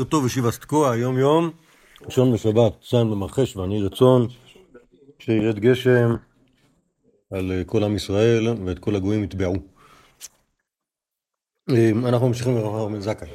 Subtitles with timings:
[0.00, 1.50] בוקר טוב ישיבה תקוע, יום יום,
[2.06, 4.28] ראשון בשבת, צאן במרחש ואני רצון
[5.18, 6.16] שירד גשם
[7.30, 9.54] על אה, כל עם ישראל ואת כל הגויים יתבעו.
[11.70, 13.28] אה, אנחנו ממשיכים לרב בן זכאי.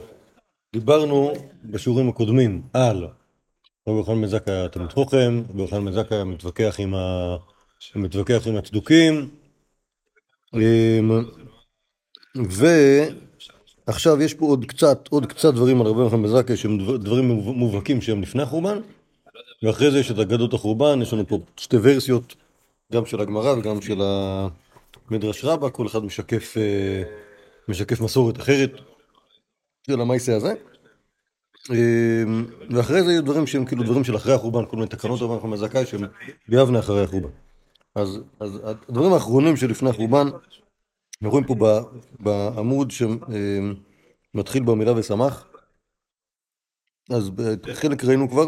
[0.73, 1.33] דיברנו
[1.63, 3.07] בשיעורים הקודמים על
[3.87, 6.79] רבי יוחנן בן זכאי התלמיד חוכם, רבי יוחנן בן זכאי מתווכח.
[7.95, 9.29] מתווכח עם הצדוקים,
[10.55, 10.99] אה,
[12.49, 12.65] ו...
[13.87, 18.01] עכשיו יש פה עוד קצת, עוד קצת דברים על רבי יוחנן בן שהם דברים מובהקים
[18.01, 18.79] שהם לפני החורבן.
[19.63, 22.35] ואחרי זה יש את אגדות החורבן, יש לנו פה שתי ורסיות
[22.93, 24.01] גם של הגמרא וגם של
[25.09, 27.03] המדרש רבה, כל אחד משקף, אה,
[27.67, 28.71] משקף מסורת אחרת
[29.87, 30.53] של המייסה הזה.
[31.71, 32.23] אה,
[32.69, 35.67] ואחרי זה יש דברים שהם כאילו דברים של אחרי החורבן, כל מיני תקנות רבי יוחנן
[35.67, 36.01] בן שהם
[36.49, 37.29] ביבנה אחרי החורבן.
[37.95, 40.27] אז, אז הדברים האחרונים שלפני החורבן
[41.21, 41.55] אנחנו רואים פה
[42.19, 45.47] בעמוד שמתחיל במילה ושמח,
[47.09, 47.31] אז
[47.73, 48.45] חלק ראינו כבר,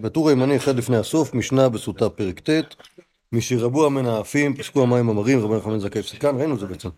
[0.00, 2.74] בטור הימני אחד לפני הסוף, משנה בסוטה פרק ט',
[3.32, 6.88] משרבו המנאפים, פסקו המים המרים, רבי נחמן זכאי פסקן, ראינו את זה בעצם,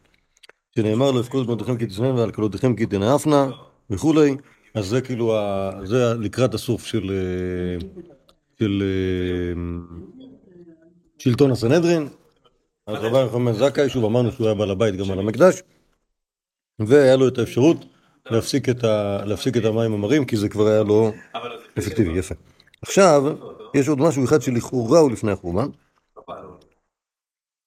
[0.74, 3.50] שנאמר לו הפקוד בנותיכם כי תשנן ועל קלותיכם כי תנאפנה
[3.90, 4.36] וכולי,
[4.74, 5.34] אז זה כאילו,
[5.84, 7.10] זה לקראת הסוף של,
[8.58, 8.82] של
[11.18, 12.08] שלטון הסנהדרין,
[12.86, 15.62] אז רבי יוחנן זכאי, שוב אמרנו שהוא היה בעל הבית גם על המקדש,
[16.78, 17.76] והיה לו את האפשרות
[18.30, 18.68] להפסיק
[19.56, 21.12] את, המים המרים, כי זה כבר היה לו
[21.78, 22.34] אפקטיבי, יפה.
[22.82, 23.22] עכשיו,
[23.74, 25.68] יש עוד משהו אחד שלכאורה הוא לפני החורבן.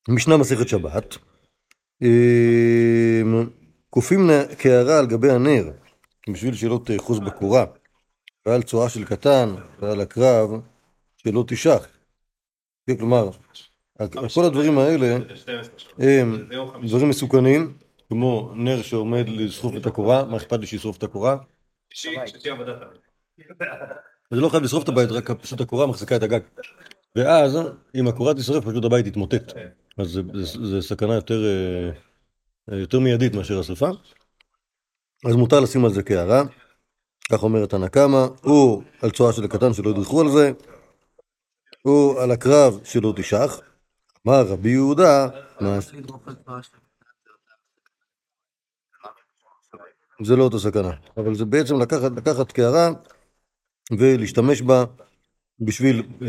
[0.10, 1.18] משנה מסכת שבת.
[2.02, 3.50] אמ,
[3.90, 5.72] כופים קערה על גבי הנר,
[6.30, 7.66] בשביל שלא תאחוז בקורה,
[8.46, 10.50] ועל צואה של קטן, ועל הקרב,
[11.18, 11.88] שלא תשח.
[12.98, 13.30] כלומר,
[14.34, 15.18] כל הדברים האלה
[16.00, 16.48] הם
[16.84, 17.78] דברים מסוכנים,
[18.10, 21.38] כמו נר שעומד לשרוף את הקורה, מה אכפת לי שישרוף את הקורה?
[24.32, 26.40] זה לא חייב לשרוף את הבית, רק פשוט הקורה מחזיקה את הגג.
[27.16, 27.58] ואז,
[27.96, 29.54] אם הקורה תשרף, פשוט הבית יתמוטט.
[29.98, 30.20] אז
[30.64, 31.44] זה סכנה יותר
[32.72, 33.90] אה, יותר מיידית מאשר השרפה.
[35.26, 36.44] אז מותר לשים על זה קערה,
[37.32, 40.52] כך אומרת הנקמה, או על צואה של הקטן שלא ידרכו על זה,
[41.86, 43.60] או על הקרב שלא תשח.
[44.28, 45.28] אמר רבי יהודה,
[50.24, 52.90] זה לא אותה סכנה, אבל זה בעצם לקחת, לקחת קערה
[53.92, 54.84] ולהשתמש בה
[55.60, 56.28] בשביל אה,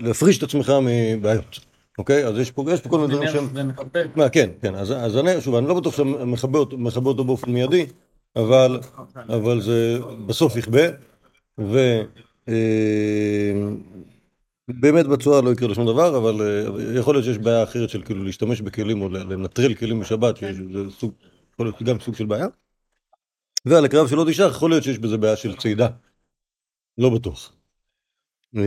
[0.00, 1.60] להפריש את עצמך מבעיות,
[1.98, 2.26] אוקיי?
[2.26, 3.48] אז יש פה, יש פה כל מיני דברים שהם...
[4.32, 6.58] כן, כן, אז, אני, שוב, אני לא בטוח שאתה מכבה
[7.08, 7.86] אותו, באופן מיידי,
[8.36, 8.80] אבל,
[9.16, 10.88] אבל זה בסוף יכבה,
[11.58, 11.78] ו...
[12.48, 12.54] אה,
[14.68, 18.02] באמת בצורה לא יקרה לו שום דבר, אבל uh, יכול להיות שיש בעיה אחרת של
[18.02, 21.12] כאילו להשתמש בכלים או לנטרל כלים בשבת, שזה סוג,
[21.52, 22.46] יכול להיות גם סוג של בעיה.
[23.64, 25.88] ועל הקרב שלא תשאר, יכול להיות שיש בזה בעיה של צידה.
[26.98, 27.52] לא בטוח.
[28.56, 28.58] Uh,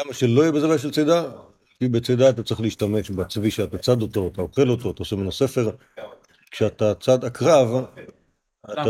[0.00, 1.30] למה שלא יהיה בזה בעיה של צידה?
[1.78, 5.32] כי בצידה אתה צריך להשתמש בצבי שאתה צד אותו, אתה אוכל אותו, אתה עושה ממנו
[5.32, 5.70] ספר.
[6.50, 7.84] כשאתה צד הקרב,
[8.72, 8.80] אתה...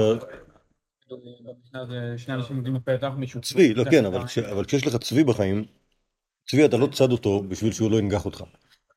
[3.40, 4.04] צבי, לא, כן,
[4.50, 5.64] אבל כשיש לך צבי בחיים,
[6.50, 8.44] צבי אתה לא צד אותו בשביל שהוא לא ינגח אותך.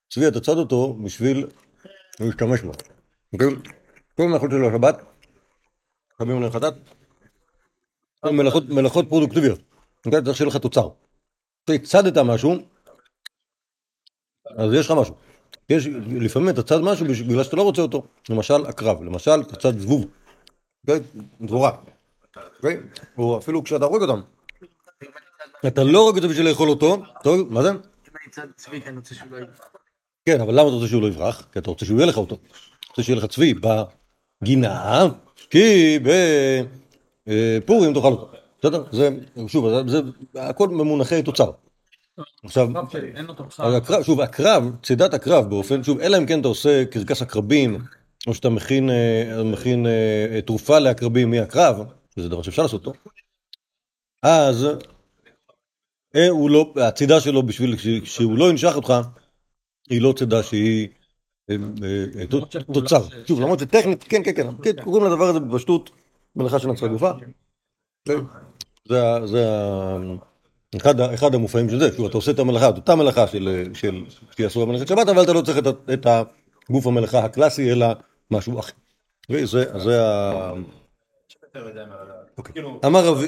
[0.09, 1.47] צבי אתה צד אותו בשביל
[2.19, 2.71] להשתמש בו.
[3.33, 3.47] אוקיי?
[4.17, 5.01] כל מלאכות של השבת,
[6.17, 6.73] חמים לחטאת,
[8.69, 9.59] מלאכות פרודוקטיביות.
[10.05, 10.23] אוקיי?
[10.23, 10.89] צריך שיהיה לך תוצר.
[11.83, 12.55] צדת משהו,
[14.57, 15.15] אז יש לך משהו.
[15.69, 15.87] יש,
[16.21, 18.03] לפעמים אתה צד משהו בגלל שאתה לא רוצה אותו.
[18.29, 20.05] למשל הקרב, למשל אתה צד זבוב.
[20.87, 20.99] אוקיי?
[21.41, 21.77] דבורה.
[23.18, 24.22] או אפילו כשאתה הורג אותם.
[25.68, 27.69] אתה לא הורג אותו בשביל לאכול אותו, טוב, מה זה?
[30.25, 31.47] כן, אבל למה אתה רוצה שהוא לא יברח?
[31.51, 32.35] כי אתה רוצה שהוא יהיה לך אותו.
[32.35, 33.53] אתה רוצה שיהיה לך צבי
[34.41, 35.07] בגינה,
[35.50, 36.00] כי
[37.24, 38.31] בפורים תאכל אותו.
[38.59, 38.84] בסדר?
[38.91, 39.09] זה,
[39.47, 40.00] שוב, זה
[40.35, 41.51] הכל במונחי תוצר.
[42.44, 42.68] עכשיו,
[44.03, 47.79] שוב, הקרב, צידת הקרב באופן, שוב, אלא אם כן אתה עושה קרקס עקרבים,
[48.28, 51.83] או שאתה מכין, אה, מכין אה, תרופה לעקרבים מהקרב,
[52.19, 53.00] שזה דבר שאפשר לעשות אותו,
[54.23, 54.67] אז
[56.15, 57.75] אה, הוא לא, הצידה שלו בשביל
[58.06, 58.94] שהוא לא ינשך אותך,
[59.89, 60.88] היא לא צידה שהיא
[61.50, 61.56] אה,
[62.19, 62.27] אה,
[62.73, 63.01] תוצר.
[63.27, 65.89] שוב, למרות שטכנית, כן, כן, כן, כן, קוראים לדבר הזה בפשטות
[66.35, 67.12] מלאכה של נצחה גופה.
[68.85, 69.53] זה
[71.13, 74.88] אחד המופעים של זה, שוב, אתה עושה את המלאכה, את אותה מלאכה שהיא אסורה במלאכת
[74.88, 75.57] שבת, אבל אתה לא צריך
[75.94, 76.07] את
[76.69, 77.88] הגוף המלאכה הקלאסי, אלא
[78.31, 78.73] משהו אחר.
[79.29, 80.01] וזה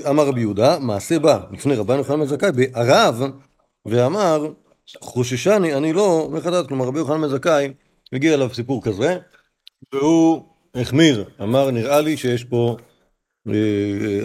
[0.09, 3.21] אמר רבי יהודה, מעשה בא לפני רבן יוחנן בן זכאי בערב,
[3.85, 4.53] ואמר,
[5.01, 7.73] חוששני, אני לא מחדד, כלומר רבי יוחנן בן זכאי,
[8.13, 9.17] הגיע אליו סיפור כזה,
[9.93, 10.43] והוא
[10.75, 12.77] החמיר, אמר נראה לי שיש פה
[13.47, 13.53] אה,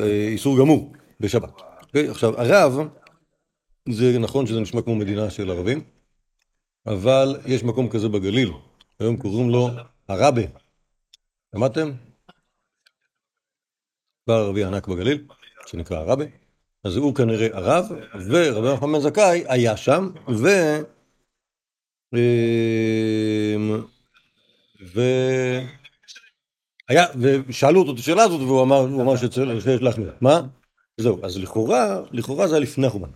[0.03, 1.61] אה, איסור גמור בשבת.
[1.83, 2.09] אוקיי?
[2.09, 2.79] עכשיו, הרב,
[3.89, 5.85] זה נכון שזה נשמע כמו מדינה של ערבים,
[6.87, 8.51] אבל יש מקום כזה בגליל,
[9.01, 9.69] היום קוראים לו
[10.09, 10.43] הרבה.
[11.55, 11.91] שמעתם?
[14.25, 15.27] כבר ערבי ענק בגליל,
[15.67, 16.25] שנקרא הרבה.
[16.85, 17.85] אז הוא כנראה הרב,
[18.31, 20.49] ורבי נחמן זכאי היה שם, ו...
[22.15, 23.83] אמ,
[24.95, 25.01] ו...
[26.89, 27.07] היה,
[27.49, 30.13] ושאלו אותו את השאלה הזאת, והוא אמר, הוא אמר שצריך להחמיר.
[30.21, 30.41] מה?
[30.97, 33.11] זהו, אז לכאורה, לכאורה זה היה לפני החורבן.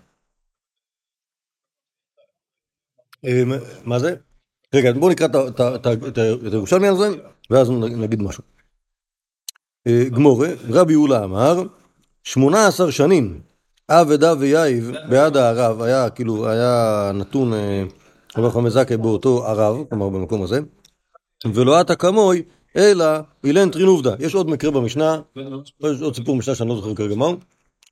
[3.25, 3.53] אמ,
[3.85, 4.15] מה זה?
[4.75, 5.27] רגע, בואו נקרא
[6.47, 7.09] את הירושלמי הזה,
[7.51, 8.56] ואז נגיד משהו.
[9.87, 11.63] אה, גמורה, רבי יהולה אמר,
[12.25, 13.41] שמונה עשר שנים
[13.89, 17.85] עבדה ויאיב בעד הערב, היה כאילו, היה נתון אה,
[18.37, 20.61] רבי חמי זכאי באותו ערב, כלומר במקום הזה,
[21.55, 22.43] ולא עתה כמוי,
[22.77, 23.05] אלא
[23.45, 24.15] אילן טרין עובדה.
[24.19, 27.37] יש עוד מקרה במשנה, יש עוד סיפור במשנה שאני לא זוכר כרגע מהו,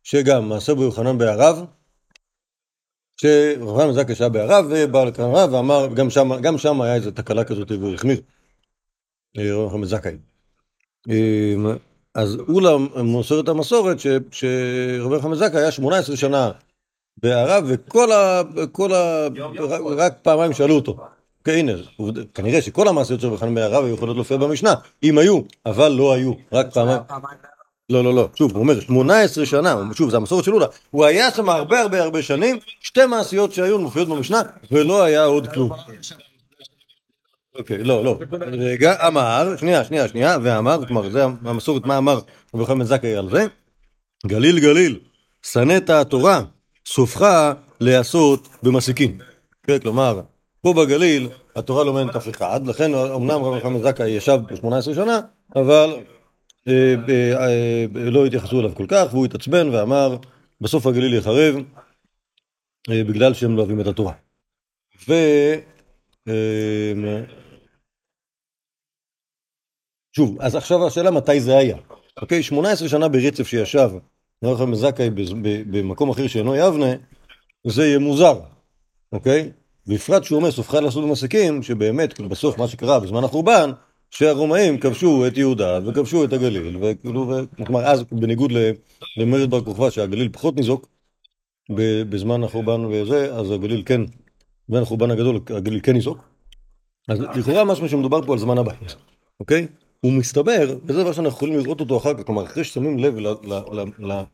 [0.02, 1.64] שגם מעשה בו יוחנן בערב,
[3.16, 5.88] שרבי חמי זכאי שהיה בערב, ובא לכאן ואמר,
[6.42, 8.20] גם שם היה איזו תקלה כזאת והחמיר,
[9.38, 10.33] אה, רבי חמי זכאי.
[11.08, 11.66] אמ,
[12.14, 13.96] אז אולה מוסר את המסורת
[14.30, 16.50] שרבי חמי זכאי היה 18 שנה
[17.22, 18.42] בערב, וכל ה...
[18.72, 19.26] כל ה...
[19.96, 20.96] רק פעמיים שאלו אותו.
[21.44, 21.72] כן, הנה,
[22.34, 26.12] כנראה שכל המעשיות של רבי חנן בערב היו יכולות להופיע במשנה, אם היו, אבל לא
[26.12, 27.00] היו, רק פעמיים.
[27.90, 31.30] לא, לא, לא, שוב, הוא אומר, 18 שנה, שוב, זה המסורת של אולה, הוא היה
[31.30, 35.70] שם הרבה הרבה הרבה שנים, שתי מעשיות שהיו מופיעות במשנה, ולא היה עוד כלום.
[37.54, 38.18] אוקיי, לא, לא.
[38.52, 42.20] רגע, אמר, שנייה, שנייה, שנייה, ואמר, כלומר, זה המסורת, מה אמר
[42.54, 43.46] רבי חמד זכאי על זה?
[44.26, 44.98] גליל גליל,
[45.42, 46.42] שנאת התורה,
[46.86, 49.18] סופך להיעשות במסיקים.
[49.62, 50.20] כן, כלומר,
[50.60, 54.94] פה בגליל התורה לא מעניינת אף אחד, לכן אמנם רבי חמד זכאי ישב פה 18
[54.94, 55.20] שנה,
[55.56, 55.96] אבל
[56.68, 60.16] אה, אה, אה, לא התייחסו אליו כל כך, והוא התעצבן ואמר,
[60.60, 61.54] בסוף הגליל יחרב,
[62.88, 64.12] בגלל שהם לא אוהבים את התורה.
[65.08, 65.14] ו...
[70.16, 71.76] שוב, אז עכשיו השאלה מתי זה היה.
[72.22, 73.90] אוקיי, 18 שנה ברצף שישב
[74.42, 75.10] לכם זכאי
[75.70, 76.86] במקום אחר שאינו יבנה,
[77.66, 78.40] זה יהיה מוזר,
[79.12, 79.50] אוקיי?
[79.86, 83.70] בפרט שהוא אומר סופך לעשות במסיקים, שבאמת, כאילו בסוף מה שקרה בזמן החורבן,
[84.10, 87.32] שהרומאים כבשו את יהודה וכבשו את הגליל, וכאילו,
[87.66, 88.52] כלומר אז בניגוד
[89.16, 90.88] למרד בר כוכבא שהגליל פחות ניזוק
[92.08, 94.00] בזמן החורבן וזה, אז הגליל כן,
[94.68, 96.18] בין החורבן הגדול הגליל כן ניזוק.
[97.08, 98.96] אז לכאורה משהו שמדובר פה על זמן הבית,
[99.40, 99.66] אוקיי?
[100.04, 103.14] הוא מסתבר, וזה דבר שאנחנו יכולים לראות אותו אחר כך, כלומר אחרי ששמים לב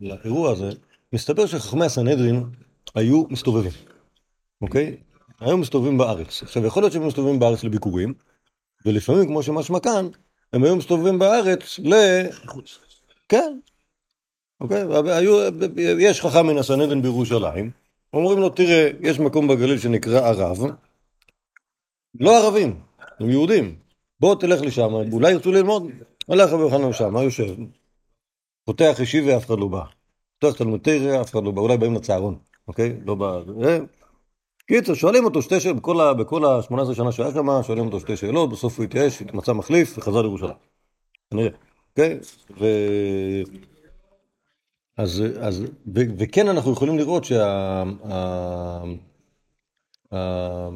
[0.01, 0.71] לאירוע הזה,
[1.13, 2.45] מסתבר שחכמי הסנהדרין
[2.95, 3.73] היו מסתובבים,
[4.63, 4.97] אוקיי?
[5.41, 6.43] היו מסתובבים בארץ.
[6.43, 8.15] עכשיו יכול להיות שהם מסתובבים בארץ לביקורים,
[8.87, 10.09] ולפעמים כמו שמשמע כאן,
[10.53, 11.95] הם היו מסתובבים בארץ ל...
[13.29, 13.59] כן,
[14.61, 14.83] אוקיי?
[15.07, 15.39] היו,
[15.99, 17.71] יש חכם מן הסנהדרין בירושלים,
[18.15, 20.59] אומרים לו תראה, יש מקום בגליל שנקרא ערב,
[22.21, 22.81] לא ערבים,
[23.21, 23.90] הם יהודים.
[24.21, 25.83] בוא תלך לשם, אולי ירצו ללמוד.
[26.27, 27.55] הולך רבי יוחנן שם, מה יושב?
[28.65, 29.83] פותח ישיב ואף אחד לא בא.
[30.39, 32.39] פותח תלמוד תרא, אף אחד לא בא, אולי באים לצהרון,
[32.69, 32.97] אוקיי?
[33.05, 33.41] לא בא...
[34.67, 35.83] קיצר, שואלים אותו שתי שאלות,
[36.19, 40.23] בכל ה-18 שנה שהיה שם, שואלים אותו שתי שאלות, בסוף הוא התייאש, מצא מחליף וחזר
[40.23, 40.55] לירושלים.
[41.31, 41.51] כנראה,
[41.91, 42.19] אוקיי?
[42.61, 42.67] ו...
[44.97, 45.63] אז, אז,
[45.95, 47.47] ו, וכן אנחנו יכולים לראות שה...
[48.05, 48.83] ה,
[50.13, 50.69] ה,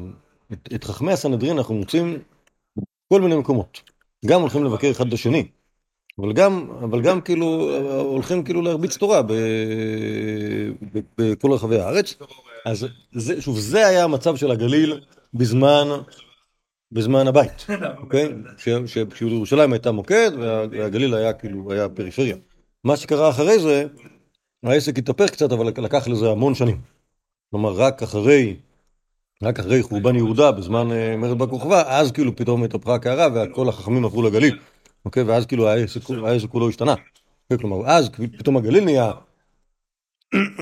[0.53, 2.19] את, את חכמי הסנהדרין אנחנו מוצאים
[3.13, 3.81] כל מיני מקומות.
[4.25, 5.47] גם הולכים לבקר אחד את השני,
[6.19, 9.21] אבל גם, אבל גם כאילו הולכים כאילו להרביץ תורה
[11.17, 12.15] בכל רחבי הארץ.
[12.65, 15.01] אז זה, שוב, זה היה המצב של הגליל
[15.33, 15.87] בזמן,
[16.91, 18.29] בזמן הבית, אוקיי?
[19.11, 22.35] כשירושלים הייתה מוקד והגליל היה כאילו, היה פריפריה.
[22.83, 23.85] מה שקרה אחרי זה,
[24.63, 26.81] העסק התהפך קצת, אבל לקח לזה המון שנים.
[27.51, 28.55] כלומר, רק אחרי
[29.43, 33.69] רק אחרי חורבן יהודה בזמן אה, מרד בר כוכבא, אז כאילו פתאום התהפכה הקערה וכל
[33.69, 34.59] החכמים עברו לגליל,
[35.05, 35.23] אוקיי?
[35.23, 36.95] ואז כאילו העסק כולו השתנה.
[37.43, 37.57] אוקיי?
[37.57, 39.11] כלומר, אז פתאום הגליל נהיה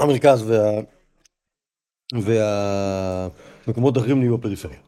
[0.02, 0.82] המרכז וה...
[2.22, 4.80] והמקומות האחרים נהיו הפריפריה.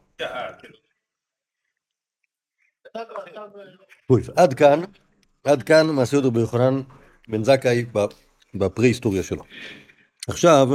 [4.36, 4.80] עד כאן,
[5.44, 6.80] עד כאן מעשה אותו ביוחנן
[7.28, 7.84] בן זכאי
[8.54, 9.42] בפרה-היסטוריה שלו.
[10.28, 10.68] עכשיו,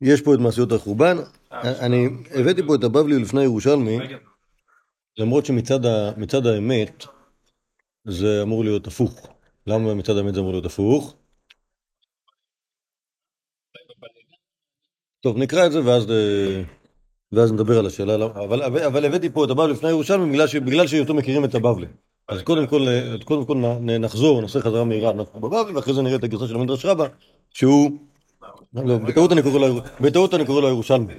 [0.00, 1.16] יש פה את מעשיות החורבן,
[1.52, 3.98] אני הבאתי פה את הבבלי לפני ירושלמי,
[5.18, 7.06] למרות שמצד האמת
[8.04, 9.28] זה אמור להיות הפוך.
[9.66, 11.14] למה מצד האמת זה אמור להיות הפוך?
[15.20, 16.06] טוב, נקרא את זה ואז,
[17.32, 18.14] ואז נדבר על השאלה.
[18.24, 21.86] אבל, אבל הבאתי פה את הבבלי לפני ירושלמי בגלל, ש, בגלל שיותר מכירים את הבבלי.
[22.28, 22.86] אז קודם כל,
[23.24, 23.56] קודם כל
[23.98, 27.06] נחזור, נעשה חזרה מהירה, אנחנו בבבלי, ואחרי זה נראה את הגרסה של המדרש רבה,
[27.50, 27.90] שהוא,
[28.74, 31.14] לא, בטעות אני קורא לו, בטעות אני קורא לו ירושלמי.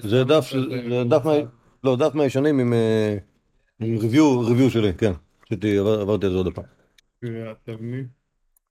[0.00, 0.52] זה דף,
[0.88, 1.24] זה דף,
[1.84, 2.74] לא, דף מהישנים עם
[3.80, 5.12] ריוויו, ריוויו שלי, כן.
[6.00, 6.64] עברתי על זה עוד פעם.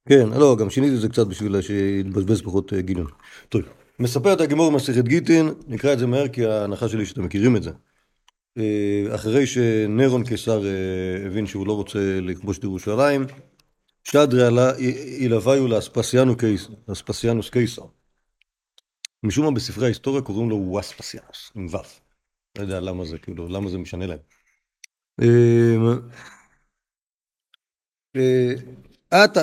[0.08, 3.06] כן, לא, גם שיניתי את זה קצת בשביל שיתבזבז פחות גילון.
[3.48, 3.62] טוב,
[3.98, 7.62] מספר את הגימור במסכת גיטין, נקרא את זה מהר כי ההנחה שלי שאתם מכירים את
[7.62, 7.70] זה.
[9.14, 10.62] אחרי שנרון קיסר
[11.26, 13.26] הבין שהוא לא רוצה לכבוש את ירושלים,
[14.10, 14.42] שדרי
[15.18, 15.66] ילוויו
[16.88, 17.82] לאספסיאנוס קיסר.
[19.22, 21.76] משום מה בספרי ההיסטוריה קוראים לו ווספסיאנוס, עם ו'.
[22.58, 24.18] לא יודע למה זה, כאילו, למה זה משנה להם.
[29.10, 29.42] עתה,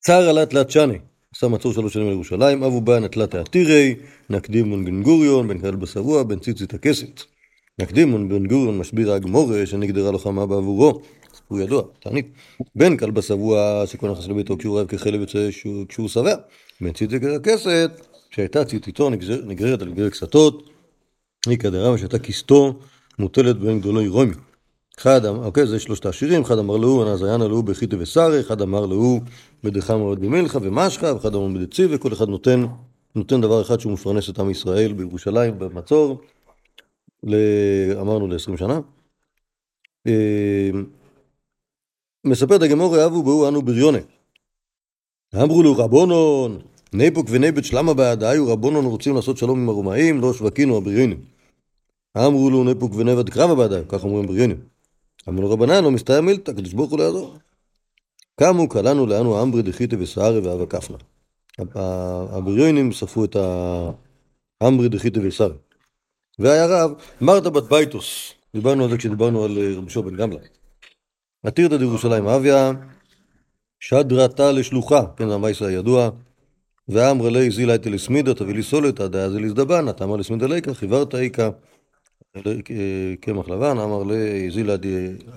[0.00, 0.98] צר עלה תלת שני,
[1.34, 3.96] עשה מצור שלוש שנים לירושלים, אבו בא נטלת העתירי,
[4.30, 7.20] נקדימון בן גוריון, בן כלל בשבוע, בן ציצית הכסת.
[7.78, 11.02] נקדימון בן גוריון משביר הגמורה, שנגדרה לוחמה בעבורו.
[11.50, 12.32] סיפור ידוע, תענית.
[12.74, 15.48] בן כלבא שבוע, שכל נכנס לביתו כשהוא רעב כחלב יוצא
[15.88, 16.34] כשהוא שבע.
[16.80, 17.90] בן ציצית הכסת,
[18.30, 19.10] שהייתה ציציתו
[19.44, 20.70] נגררת על גרי קסתות,
[21.46, 22.78] היא כדרמה שהייתה כיסתו
[23.18, 24.34] מוטלת בין גדולי רומי.
[24.98, 29.20] אחד, אוקיי, זה שלושת השירים, אחד אמר לו, הנזיין עלו בחיטה ושרי, אחד אמר לו,
[29.64, 32.64] בדחה מאוד במלכה ומשכה, ואחד אמר בדצי, וכל אחד נותן,
[33.14, 36.20] נותן דבר אחד שהוא מפרנס את עם ישראל בירושלים, במצור,
[37.22, 37.34] ל...
[38.00, 38.80] אמרנו ל-20 שנה.
[42.24, 43.98] מספר את הגמור אבו בהו אנו בריונה.
[45.42, 46.58] אמרו לו רבונון,
[46.92, 51.24] ניפוק וניבט שלמה בעדיו, רבונון רוצים לעשות שלום עם הרומאים, לא שווקינו הבריונים.
[52.16, 54.60] אמרו לו ניפוק ונבט קרבה בעדיו, כך אומרים בריונים.
[55.28, 57.34] אמרו לו רבנן, לא מסתיים מילתא, הקדוש ברוך הוא לא.
[58.40, 60.96] קמו קלענו לאנו אמברי דחיתא וסערי ואבה כפנה.
[62.32, 63.36] הבריונים שרפו את
[64.60, 65.54] האמברי דחיתא וסערי.
[66.38, 70.38] והיה רב, מרתא בת בייטוס, דיברנו על זה כשדיברנו על רבי שוב גמלא.
[71.42, 72.72] עתירתא דירושלים אביה,
[73.80, 76.10] שדרתה לשלוחה, כן, זה המייסר הידוע,
[76.88, 81.14] ואמר לי זילה את אליסמידה תביא לי סולת, עד אז אליסדבנה, תאמר לסמידה ליקה, חיברת
[81.14, 81.50] איכה,
[83.20, 84.76] קמח לבן, אמר לי זילה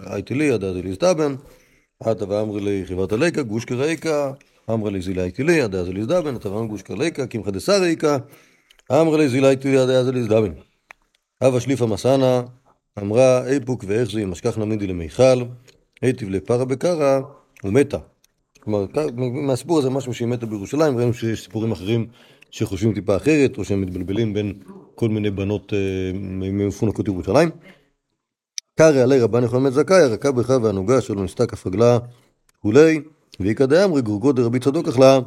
[0.05, 1.35] הייתי לי, עד אז אליסדבן,
[2.03, 4.31] עתה ואמר לי חיברת ליקה, גוש קראיקה,
[4.69, 8.17] אמר לי זילה הייתי לי, עד אז אליסדבן, אתה ואמר גוש קראיקה, קמחא דסריקה,
[8.91, 10.51] אמר לי זילה הייתי לי, עד אז אליסדבן.
[11.43, 12.41] אבא שליפה מסנה,
[12.99, 15.43] אמרה איפוק ואיך זה משכח נמידי למיכל,
[16.03, 17.21] היטיב לפרה בקרה
[17.63, 17.97] ומתה.
[18.59, 18.85] כלומר,
[19.17, 22.07] מהסיפור הזה משהו שהיא מתה בירושלים, ראינו שיש סיפורים אחרים
[22.51, 24.53] שחושבים טיפה אחרת, או שהם מתבלבלים בין
[24.95, 25.73] כל מיני בנות
[26.13, 27.49] ממפונקות ירושלים.
[28.75, 31.97] קרא עלי רבן יחנן מת זכאי, הרכה בך והנוגה שלו נסתה כף רגלה
[32.59, 33.01] וכולי,
[33.39, 35.19] ואיכא דאמרי גורגו דרבי צדוק אכלה,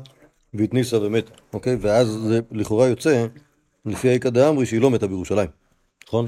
[0.54, 1.76] והתניסה ומתה, אוקיי?
[1.80, 3.26] ואז זה לכאורה יוצא,
[3.86, 5.48] לפי איכא דאמרי, שהיא לא מתה בירושלים,
[6.08, 6.26] נכון?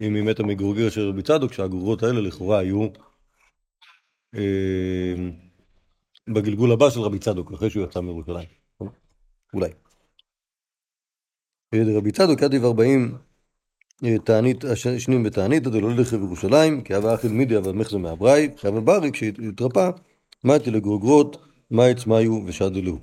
[0.00, 2.86] אם היא מתה מגורגר של רבי צדוק, שהגורגות האלה לכאורה היו
[6.28, 8.48] בגלגול הבא של רבי צדוק, אחרי שהוא יצא מירושלים.
[9.54, 9.70] אולי.
[11.74, 13.18] רבי צדוק עד ארבעים
[14.24, 14.64] תענית,
[14.98, 19.90] שנים בתענית, דלא ללכת בירושלים, כי אבא אכיל מידי אבל מחזר מהבראי, חייב הברי, כשהתרפא,
[20.44, 21.36] מתי לגרוגרות,
[21.70, 22.98] מייץ מיו ושדלו.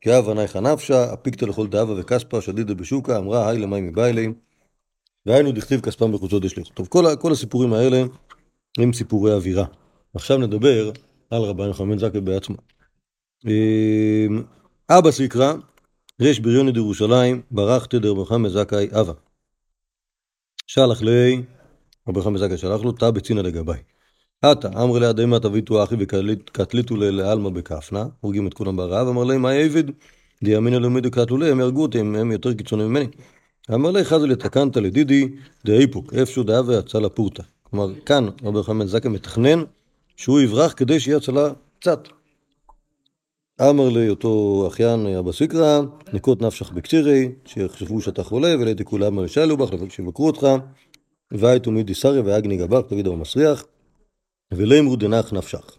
[0.00, 4.28] כי אבא נייך נפשה, אפיקתא לכל דאבה וכספא, שדידה בשוקה, אמרה היי למי מביילי,
[5.26, 6.68] והיינו דכתיב כספם בחוצות דשליך.
[6.74, 8.02] טוב, כל, כל הסיפורים האלה
[8.78, 9.64] הם סיפורי אווירה.
[10.14, 10.90] עכשיו נדבר
[11.30, 12.56] על רבן יוחנן זקי בעצמו.
[14.90, 15.54] אבא סיקרא,
[16.20, 19.12] ריש בריוני דירושלים, ברח תדר ברחם זכאי אבא.
[20.66, 21.42] שלח לי,
[22.08, 23.72] רבי חמא זכאי שלח לו, תא בצינא לגבי.
[24.42, 29.42] עתה, אמר לה דמא תביטו אחי וקטליטו לעלמא בכפנה, הורגים את כולם ברעב, אמר להם,
[29.42, 29.84] מה עבד?
[30.44, 33.06] דיאמינא לאומדו קטלו לי, הם יהרגו אותי, הם יותר קיצוניים ממני.
[33.74, 35.28] אמר לי, חזי לתקנת לדידי,
[35.64, 37.42] דאיפוק, איפשהו דאבה יצא לפורתא.
[37.62, 39.62] כלומר, כאן רבי חמא זכאי מתכנן
[40.20, 41.48] שהוא יברח כדי שיהיה הצלה
[41.80, 42.08] קצת.
[43.60, 45.80] אמר לי אותו אחיין אבא סיקרא,
[46.12, 50.46] נקוט נפשך בקצירי, שיחשבו שאתה חולה, ולהייתי כולם מרשלו בך, שיבקרו אותך,
[51.32, 53.64] והייתו מידי סריה ואגני גבך, תגיד אבא מסריח,
[54.52, 55.76] ולאמרו דנח נפשך.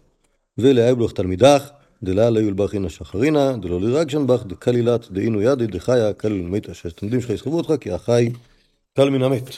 [0.58, 1.70] ולאייבלוך תלמידך,
[2.02, 7.30] דלה לא יולבכין השחרינה, דלא לירגשן בך, דקלילת דאינו ידי דחיה קל מתה, שהתלמידים שלך
[7.30, 8.30] יסחבו אותך, כי החי
[8.96, 9.50] קל מן המת.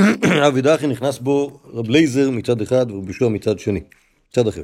[0.48, 3.80] אבי דחי נכנס בו רב לייזר מצד אחד ורב ישוע מצד שני.
[4.32, 4.62] צד אחר.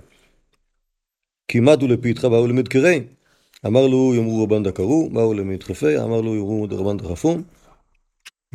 [1.49, 3.05] כמעט הוא לפיתך באו למדקרי,
[3.67, 7.43] אמר לו יאמרו רבן דקרו, באו למדחפי, אמר לו יאמרו רבן דחפום.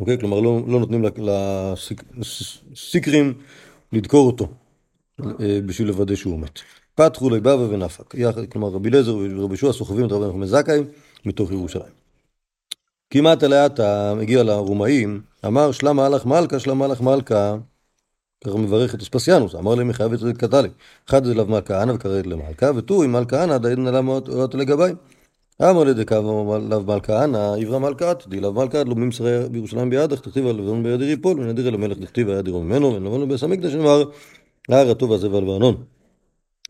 [0.00, 1.04] אוקיי, כלומר לא, לא נותנים
[2.16, 3.34] לסיקרים
[3.92, 4.48] לדקור אותו
[5.20, 6.60] אה, בשביל לוודא שהוא מת.
[6.94, 8.14] פתחו לבבא ונפק,
[8.52, 10.80] כלומר רבי אליעזר ורבי יהושע סוחבים את רבי נחמן זכאי
[11.24, 11.92] מתוך ירושלים.
[13.10, 13.80] כמעט לאט
[14.20, 17.56] הגיע לרומאים, אמר שלמה הלך מלכה, שלמה הלך מלכה,
[18.44, 20.68] ככה מברך את אספסיאנוס, אמר לי מחייב את קטלי.
[21.08, 21.84] אחד זה לאו וקרא
[22.20, 24.90] את למלכה, ותו עם מלכה אנה דאידנא למה אותה לגבי.
[25.62, 30.46] אמר לדקה לאו מלכה אנה, עברה מלכה תדי לאו מלכה לא ממסרי בירושלים בידך, תכתיב
[30.46, 34.04] על לבנון ביד יפול, ונדיר אל המלך דכתיב היד ירום ממנו, ונבונו בבית המקדש נאמר,
[34.68, 35.76] הר הטוב הזה והלבנון.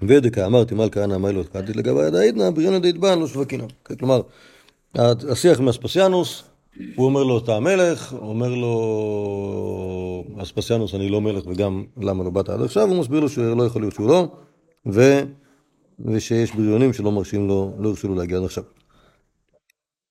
[0.02, 3.64] ודקה אמרתי מלכה אנה אמר לו קטי לגבי יד העידנא, בריאנה דאידבן לא שווקינה.
[3.98, 4.20] כלומר,
[5.30, 6.42] השיח עם אספסיאנוס,
[6.94, 12.48] הוא אומר לו, אתה המלך, אומר לו, אספסיאנוס, אני לא מלך, וגם למה לא באת
[12.48, 14.28] עד עכשיו, הוא מסביר לו שלא יכול להיות שהוא לא,
[14.86, 15.20] ו...
[15.98, 18.64] ושיש בריונים שלא מרשים לו, לא הרשו לו להגיע עד עכשיו.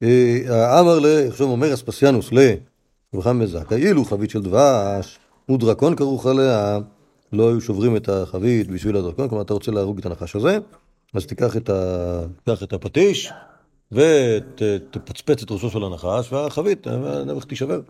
[0.04, 1.06] אה, אמר ל...
[1.28, 5.20] עכשיו אומר אספסיאנוס לאברהם מזקה, אילו חבית של דבש
[5.52, 6.80] ודרקון כרוך עליה,
[7.34, 10.58] לא היו שוברים את החבית בשביל הדרקון, כלומר אתה רוצה להרוג את הנחש הזה,
[11.14, 12.24] אז תיקח את, ה...
[12.64, 13.32] את הפטיש
[13.94, 17.82] ותפצפץ את ראשו של הנחש, והחבית, הנבח תישבר.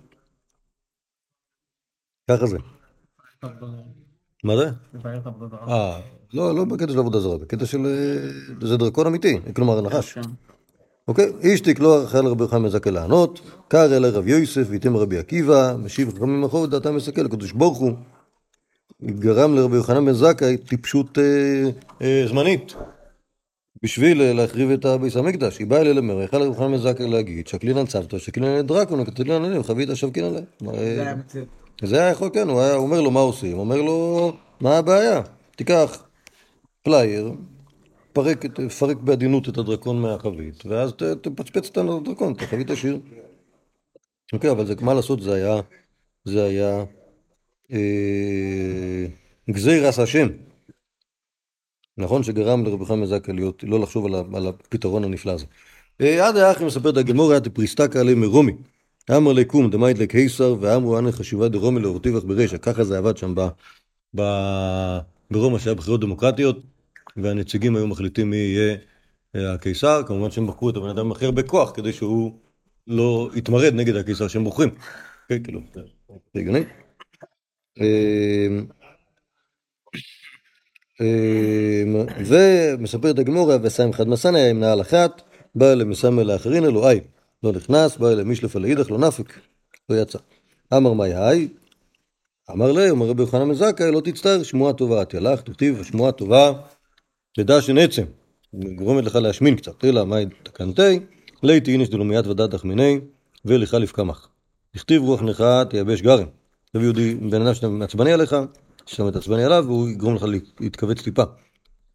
[2.32, 2.58] ככה זה.
[4.44, 4.70] מה זה?
[5.68, 6.00] אה,
[6.34, 7.86] לא, לא בקטע של עבודה זרה, בקטע של...
[7.86, 10.14] אה, זה דרקון אמיתי, כלומר הנחש.
[10.14, 10.22] כן.
[11.08, 11.32] אוקיי?
[11.42, 16.16] איש תקלוע חייל רבי יוחנן מזכה לענות, קר אלי רב יוסף ויתם רבי עקיבא, משיב
[16.16, 17.94] חכמים מאחור ודעתם מסכל, הקדוש ברוך הוא
[19.02, 21.70] גרם לרבי יוחנן בן זכאי טיפשות אה,
[22.02, 22.76] אה, זמנית.
[23.84, 25.60] בשביל להחריב את הביס המקדש.
[25.60, 29.00] היא באה אלי למרח, חייל רבי בן זכאי להגיד, שקלין על צוותא, שקלין על דרקון,
[29.00, 30.44] על עליהם, חבית השבקין עליהם.
[31.84, 35.22] זה היה יכול, כן, הוא אומר לו מה עושים, אומר לו, מה הבעיה?
[35.56, 36.04] תיקח
[36.84, 37.32] פלייר,
[38.14, 38.46] פרק,
[38.80, 43.00] פרק בעדינות את הדרקון מהחבית, ואז תפצפץ את הדרקון, את החבית השיר.
[44.34, 45.62] אוקיי, אבל זה, מה לעשות, זה היה,
[46.26, 46.84] זה היה
[47.74, 49.06] אה,
[49.50, 50.28] גזיר עש השם.
[51.98, 55.46] נכון שגרם לרבי חיים מזקה להיות, לא לחשוב על, על הפתרון הנפלא הזה.
[56.02, 58.54] אה, עד האחי מספר את הגמור, היה דפריסטקה עלי מרומי.
[59.12, 62.58] אמר לקום דמאית לקיסר ואמרו אנא חשיבה דרומי לאורטיבך ברשע.
[62.58, 63.48] ככה זה עבד שם ב,
[64.16, 64.22] ב,
[65.32, 66.60] ברומא שהיה בחירות דמוקרטיות.
[67.18, 68.78] והנציגים היו מחליטים מי יהיה
[69.36, 72.40] אה, הקיסר, כמובן שהם בחרו את הבן אדם הכי הרבה כוח כדי שהוא
[72.88, 74.70] לא יתמרד נגד הקיסר שהם בוחרים.
[75.30, 75.62] כן, כאילו,
[76.34, 76.64] זה הגיוני.
[81.02, 81.06] אמ,
[81.96, 85.22] אמ, ומספר את הגמורה, וסיים חד מסנה עם נעל אחת,
[85.56, 87.00] בא למסמל לאחרין אלוהי,
[87.44, 89.34] לא נכנס, בא אלה מישלף על האידך, לא נפק,
[89.90, 90.20] לא יצא.
[90.74, 91.48] אמר מאי היי,
[92.52, 96.52] אמר לי, אומר רבי יוחנן מזכאי, לא תצטער, שמועה טובה, תלך, תכתיב, שמועה טובה
[97.38, 98.04] לדשן עצם,
[98.54, 101.00] גורמת לך להשמין קצת, אלא מאי תקנתי,
[101.44, 103.00] ליתי איניש דלומיית ודעת תחמיני,
[103.46, 104.28] ולחליף קמח.
[104.74, 106.28] תכתיב רוח נכה תייבש גרם.
[106.74, 108.36] תביא יהודי, בן אדם שאתה מעצבני עליך,
[108.86, 110.26] שאתה מתעצבני עליו, והוא יגרום לך
[110.60, 111.24] להתכווץ טיפה.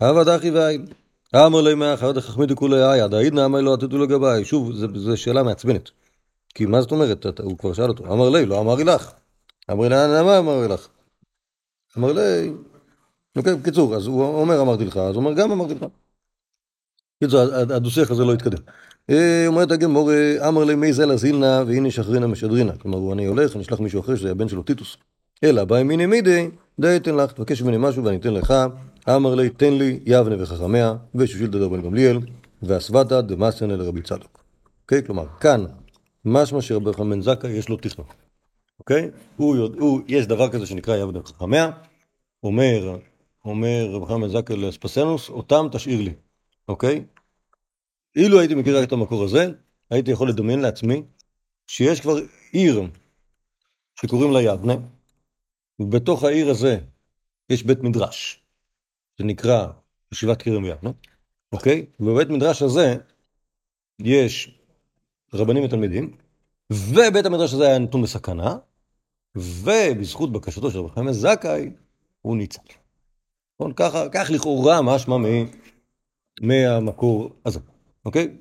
[0.02, 0.86] אהבה דחי ואין.
[1.36, 4.44] אמר לי מאחר דחכמי דכולי איה, דאיד נאמר לא עתתו לגביי.
[4.44, 5.90] שוב, זו שאלה מעצבנת.
[6.54, 7.26] כי מה זאת אומרת?
[7.40, 8.12] הוא כבר שאל אותו.
[8.12, 9.12] אמר לי, לא אמר לי לך.
[9.70, 10.88] אמר לי, למה אמר לי לך?
[11.98, 12.52] אמר לי,
[13.36, 15.84] אוקיי, בקיצור, אז הוא אומר אמרתי לך, אז הוא אומר גם אמרתי לך.
[17.16, 17.40] בקיצור,
[17.74, 18.58] הדו-שיח הזה לא התקדם.
[19.10, 20.10] אה, אומרת הגמור,
[20.48, 22.76] אמר לי מי זה לזילנה והנה שחרינה משדרינה.
[22.76, 24.96] כלומר, אני הולך, אני אשלח מישהו אחר שזה הבן שלו טיטוס.
[25.44, 28.54] אלא באי מיני מידי, די אתן לך, תבקש ממני משהו ואני אתן לך.
[29.08, 32.18] אמר לי, תן לי יבנה וחכמיה, ושושיל דדר בן גמליאל,
[32.62, 34.44] ואסוותא דמאסנה לרבי צדוק.
[34.82, 35.02] אוקיי?
[35.06, 35.64] כלומר, כאן,
[36.24, 38.06] משמע שרבי חנן זכאי יש לו תכנון.
[38.78, 39.10] אוקיי?
[39.36, 41.70] הוא, הוא, יש דבר כזה שנקרא יבנה וחכמיה,
[42.42, 42.98] אומר
[43.44, 46.12] אומר רב חנן זקר לאספסנוס, אותם תשאיר לי,
[46.68, 47.04] אוקיי?
[48.16, 49.50] אילו הייתי מכיר את המקור הזה,
[49.90, 51.02] הייתי יכול לדמיין לעצמי
[51.66, 52.16] שיש כבר
[52.52, 52.82] עיר
[54.00, 54.74] שקוראים לה יבנה,
[55.80, 56.78] ובתוך העיר הזה
[57.50, 58.42] יש בית מדרש,
[59.18, 59.66] שנקרא
[60.12, 60.90] ישיבת כרם יבנה,
[61.52, 61.86] אוקיי?
[62.00, 62.96] ובבית מדרש הזה
[63.98, 64.58] יש
[65.34, 66.16] רבנים ותלמידים,
[66.72, 68.56] ובית המדרש הזה היה נתון בסכנה,
[69.36, 71.70] ובזכות בקשתו של רבי חנן זכאי,
[72.22, 72.62] הוא ניצל.
[73.54, 73.72] נכון?
[73.76, 75.16] ככה, כך לכאורה משמע
[76.40, 77.60] מהמקור הזה,
[78.04, 78.36] אוקיי?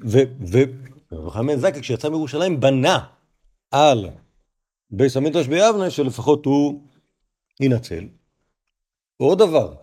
[1.11, 2.99] וחמאל זקה כשיצא מירושלים בנה
[3.71, 4.09] על
[4.89, 6.81] בייס המדרש ביבנה שלפחות הוא
[7.61, 8.07] ינצל.
[9.17, 9.73] עוד דבר,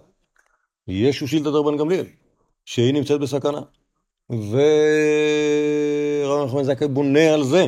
[0.89, 2.07] יש שושילתא דרבן גמליאל,
[2.65, 3.61] שהיא נמצאת בסכנה.
[4.31, 4.55] ורבי
[6.47, 7.67] נחמן זקה בונה על זה,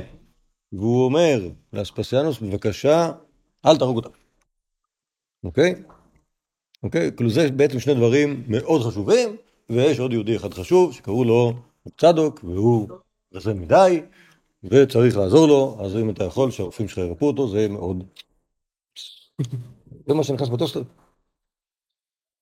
[0.72, 3.12] והוא אומר לאספסיאנוס, בבקשה,
[3.66, 4.10] אל תהרוג אותם.
[5.44, 5.74] אוקיי?
[6.82, 7.10] אוקיי?
[7.16, 9.36] כאילו זה בעצם שני דברים מאוד חשובים,
[9.70, 11.52] ויש עוד יהודי אחד חשוב שקראו לו
[11.98, 12.88] צדוק, והוא
[13.34, 14.00] רזה מדי,
[14.64, 18.04] וצריך לעזור לו, אז אם אתה יכול שהרופאים שלך ירפאו אותו, זה מאוד...
[20.06, 20.82] זה מה שנכנס בטוסטר.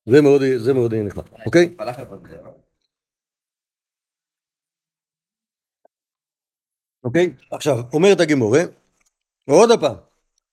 [0.06, 1.76] זה מאוד, זה מאוד נחמד, אוקיי?
[7.04, 7.32] אוקיי?
[7.50, 8.60] עכשיו, אומרת הגימורה,
[9.48, 9.96] עוד פעם,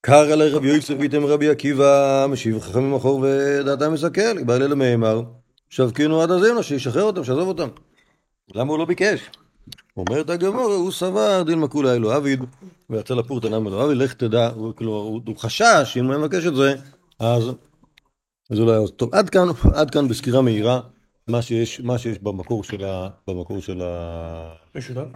[0.01, 5.21] קרא לרבי יוסף איתם רבי עקיבא, משיב חכמים אחור ודעתם מסכל, אלה מימר,
[5.69, 7.67] שבקינו עד הזמנה, שישחרר אותם, שיעזוב אותם.
[8.55, 9.29] למה הוא לא ביקש?
[9.97, 12.39] אומרת הגמור, הוא סבר דין מקולה אלו עביד,
[12.89, 16.73] ויצא לפורתא נמי אלו עביד, לך תדע, כאילו, הוא, חשש שאם הוא מבקש את זה,
[17.19, 17.43] אז
[18.49, 19.15] זה לא היה טוב.
[19.15, 20.81] עד כאן, עד כאן בסקירה מהירה,
[21.27, 23.09] מה שיש, מה שיש במקור של ה...
[23.27, 24.53] במקור של ה...
[24.75, 25.07] משותף.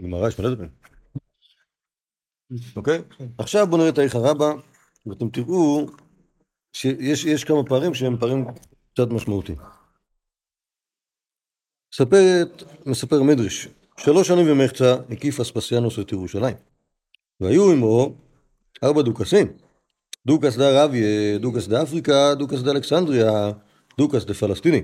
[0.00, 0.70] גמרא יש מלא דברים.
[2.76, 3.02] אוקיי?
[3.38, 4.52] עכשיו בואו נראה את האיכה רבה,
[5.06, 5.86] ואתם תראו
[6.72, 8.46] שיש יש כמה פערים שהם פערים
[8.94, 9.58] קצת משמעותיים.
[12.86, 13.68] מספר מדרש,
[14.04, 16.56] שלוש שנים ומחצה הקיף אספסיאנוס את ירושלים.
[17.40, 18.14] והיו עמו
[18.84, 19.46] ארבע דוכסים.
[20.26, 23.50] דוכס דה רביה, דוכס דה אפריקה, דוכס דה אלכסנדריה,
[23.98, 24.82] דוכס דה פלסטיני.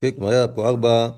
[0.00, 1.08] כן, כלומר היה פה ארבע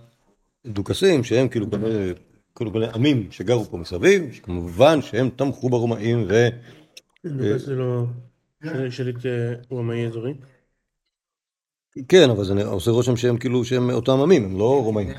[0.67, 2.13] דוכסים שהם כאילו כנראה
[2.57, 6.49] כאילו בני עמים שגרו פה מסביב, שכמובן שהם תמכו ברומאים ו...
[7.25, 8.05] דוכס זה לא
[8.91, 9.17] שליט
[9.71, 10.35] רומאי אזורי?
[12.09, 15.11] כן, אבל זה עושה רושם שהם כאילו, שהם אותם עמים, הם לא רומאים.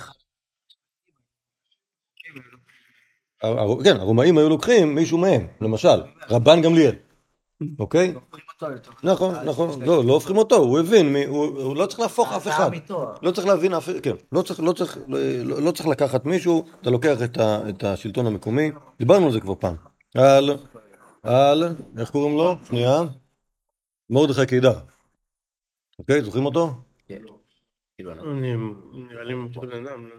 [3.84, 6.96] כן, הרומאים היו לוקחים מישהו מהם, למשל, רבן גמליאל,
[7.80, 8.14] אוקיי?
[9.04, 12.72] נכון, נכון, לא, לא הופכים אותו, הוא הבין, הוא לא צריך להפוך אף אחד.
[13.22, 14.74] לא צריך להבין אף, כן, לא צריך לא
[15.62, 17.18] לא צריך לקחת מישהו, אתה לוקח
[17.70, 19.76] את השלטון המקומי, דיברנו על זה כבר פעם,
[20.16, 20.50] על,
[21.24, 21.64] על,
[21.98, 22.56] איך קוראים לו?
[22.68, 23.02] שנייה,
[24.10, 24.80] מרדכי קידר.
[26.00, 26.74] אוקיי, זוכרים אותו?
[27.08, 27.22] כן.
[28.00, 30.10] נראה לי בן אדם.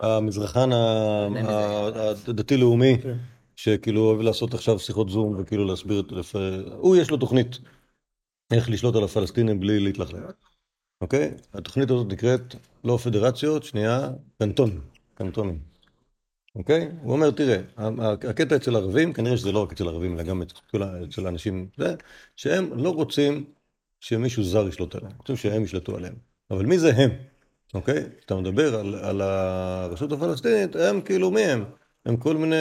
[0.00, 0.70] המזרחן
[2.28, 3.16] הדתי-לאומי, כן.
[3.56, 6.12] שכאילו אוהב לעשות עכשיו שיחות זום וכאילו להסביר את...
[6.72, 7.58] הוא יש לו תוכנית
[8.52, 10.20] איך לשלוט על הפלסטינים בלי להתלכלך.
[11.00, 11.34] אוקיי?
[11.54, 12.54] התוכנית הזאת נקראת
[12.84, 14.80] לא פדרציות, שנייה, קנטונים.
[15.14, 15.58] קנטונים.
[16.56, 16.90] אוקיי?
[17.02, 17.56] הוא אומר, תראה,
[18.30, 20.42] הקטע אצל ערבים, כנראה שזה לא רק אצל ערבים, אלא גם
[21.08, 21.94] אצל אנשים, זה,
[22.36, 23.44] שהם לא רוצים
[24.00, 26.14] שמישהו זר ישלוט עליהם, רוצים שהם ישלטו עליהם.
[26.50, 27.10] אבל מי זה הם?
[27.74, 28.04] אוקיי?
[28.18, 31.64] כשאתה מדבר על, על הרשות הפלסטינית, הם כאילו מי הם?
[32.06, 32.56] הם כל מיני,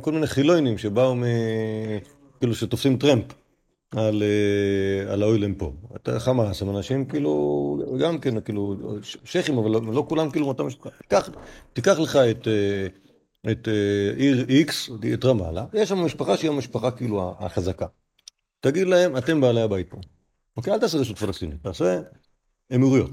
[0.00, 1.22] כל מיני חילונים שבאו מ...
[2.40, 3.24] כאילו שתופסים טרמפ
[3.90, 5.72] על, אה, על האוילם פה.
[5.96, 8.76] אתה חמאס, הם אנשים כאילו, גם כן, כאילו,
[9.24, 10.90] שייחים, אבל לא, לא כולם כאילו מאותה משפחה.
[10.90, 11.30] תיקח,
[11.72, 12.86] תיקח לך את, אה,
[13.52, 17.86] את אה, עיר איקס, את רמאללה, יש שם משפחה שהיא המשפחה כאילו החזקה.
[18.60, 19.96] תגיד להם, אתם בעלי הבית פה.
[20.56, 20.72] אוקיי?
[20.72, 22.00] אל תעשה רשות פלסטינית, תעשה
[22.74, 23.10] אמירויות.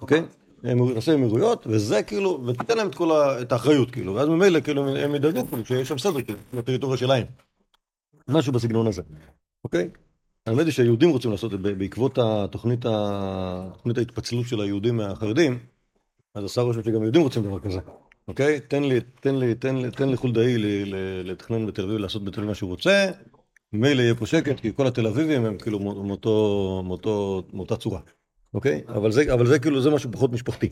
[0.00, 0.22] אוקיי?
[0.62, 3.10] נעשה אמירויות, וזה כאילו, ותיתן להם את כל
[3.50, 7.26] האחריות, כאילו, ואז ממילא, כאילו, הם ידאגו, כאילו, שיש שם סדר, כאילו, בטריטוריה שלהם.
[8.28, 9.02] משהו בסגנון הזה,
[9.64, 9.88] אוקיי?
[10.46, 12.80] האמת היא שהיהודים רוצים לעשות את זה, בעקבות התוכנית,
[13.74, 15.58] תוכנית ההתפצלות של היהודים מהחרדים,
[16.34, 17.78] אז עשה רושם שגם יהודים רוצים דבר כזה,
[18.28, 18.60] אוקיי?
[18.60, 20.54] תן לי, תן לי, תן לי, תן לי חולדאי
[21.24, 23.10] לתכנן בתל אביב, לעשות בתל אביב מה שהוא רוצה,
[23.72, 25.78] ממילא יהיה פה שקט, כי כל התל אביבים הם כאילו
[27.52, 28.00] מאותה צורה.
[28.54, 28.82] אוקיי?
[28.88, 30.68] אבל זה, אבל זה כאילו, זה משהו פחות משפחתי.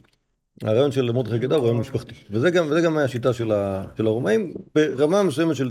[0.63, 2.15] הרעיון של מרדכי גדר הוא רעיון משפחתי.
[2.31, 5.71] וזה גם, וזה גם היה השיטה של, ה, של הרומאים, ברמה מסוימת של,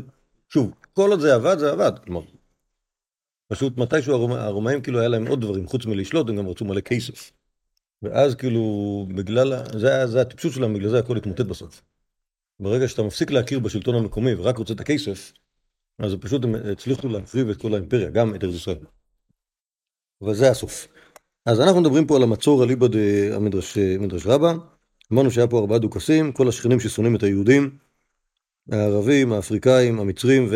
[0.49, 1.91] שוב, כל עוד זה עבד, זה עבד.
[2.03, 2.21] כלומר,
[3.47, 6.81] פשוט מתישהו הרומא, הרומאים כאילו היה להם עוד דברים, חוץ מלשלוט, הם גם רצו מלא
[6.81, 7.31] כסף.
[8.01, 8.61] ואז כאילו,
[9.15, 11.81] בגלל, זה, זה הטיפשות שלהם, בגלל זה הכל התמוטט בסוף.
[12.59, 15.33] ברגע שאתה מפסיק להכיר בשלטון המקומי ורק רוצה את הכסף,
[15.99, 18.77] אז פשוט הם הצליחו להחריב את כל האימפריה, גם את ארץ ישראל.
[20.21, 20.87] אבל זה הסוף.
[21.45, 22.87] אז אנחנו מדברים פה על המצור אליבא
[23.99, 24.53] דמדרש רבה.
[25.13, 27.77] אמרנו שהיה פה ארבעה דוכסים, כל השכנים ששונאים את היהודים,
[28.71, 30.49] הערבים, האפריקאים, המצרים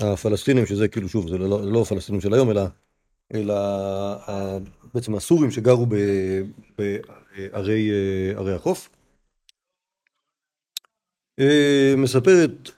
[0.00, 2.62] והפלסטינים, שזה כאילו שוב, זה לא, לא הפלסטינים של היום, אלא,
[3.34, 3.54] אלא
[4.94, 5.86] בעצם הסורים שגרו
[6.78, 7.90] בערי
[8.54, 8.88] החוף.
[11.40, 12.70] אה, מספרת,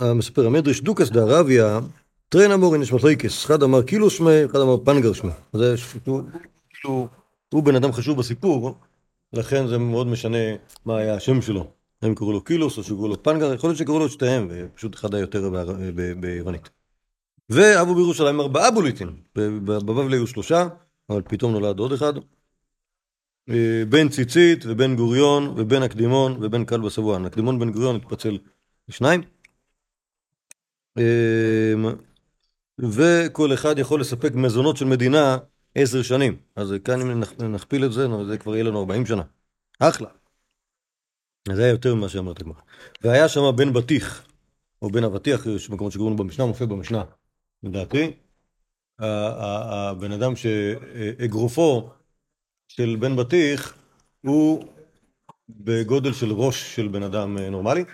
[0.00, 1.80] מספר המדרש דוכס דערביה,
[2.28, 5.30] טרן אמורין יש מחלקס, אחד אמר קילו שמי, אחד אמר פנגר שמי.
[5.52, 5.74] זה
[6.82, 7.08] כאילו,
[7.52, 8.74] הוא בן אדם חשוב בסיפור,
[9.32, 10.38] לכן זה מאוד משנה
[10.84, 11.70] מה היה השם שלו.
[12.02, 14.94] הם קראו לו קילוס או שקראו לו פנגר, יכול להיות שקראו לו את שתיהם, ופשוט
[14.94, 15.50] אחד היה יותר
[16.20, 16.70] ביוונית.
[17.50, 20.68] ואבו בירושלים ארבעה בוליטין, בבבלי היו שלושה,
[21.10, 22.12] אבל פתאום נולד עוד אחד.
[23.48, 27.24] אה, בן ציצית ובן גוריון ובן הקדימון ובן כלבא סבואן.
[27.26, 28.38] הקדימון בן גוריון התפצל
[28.88, 29.22] לשניים.
[30.98, 31.74] אה,
[32.78, 35.38] וכל אחד יכול לספק מזונות של מדינה
[35.74, 36.36] עשר שנים.
[36.56, 37.22] אז כאן אם
[37.54, 39.22] נכפיל את זה, זה כבר יהיה לנו ארבעים שנה.
[39.80, 40.08] אחלה.
[41.48, 42.54] זה היה יותר ממה שאמרת כבר.
[43.02, 44.26] והיה שם בן בטיח,
[44.82, 47.04] או בן אבטיח, יש מקומות שקוראים לו במשנה, מופיע במשנה,
[47.62, 48.12] לדעתי.
[48.98, 51.90] הבן אדם שאגרופו
[52.68, 53.78] של בן בטיח
[54.20, 54.64] הוא
[55.48, 57.84] בגודל של ראש של בן אדם אה, נורמלי,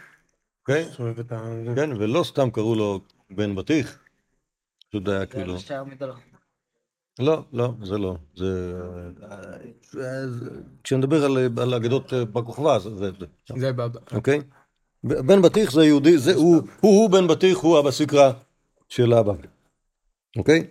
[0.61, 0.85] אוקיי?
[1.77, 3.99] כן, ולא סתם קראו לו בן בטיח,
[4.89, 5.55] פשוט היה כאילו...
[7.19, 8.17] לא, לא, זה לא.
[8.35, 8.75] זה...
[10.85, 13.11] כשנדבר על, על אגדות בר כוכבא, זה...
[13.57, 14.01] זה, בבא.
[14.13, 14.41] אוקיי?
[15.05, 18.33] בן בטיח זה יהודי, זה, הוא, הוא, בן בטיח, הוא אבא סיקרא
[18.89, 19.33] של אבא.
[20.37, 20.67] אוקיי?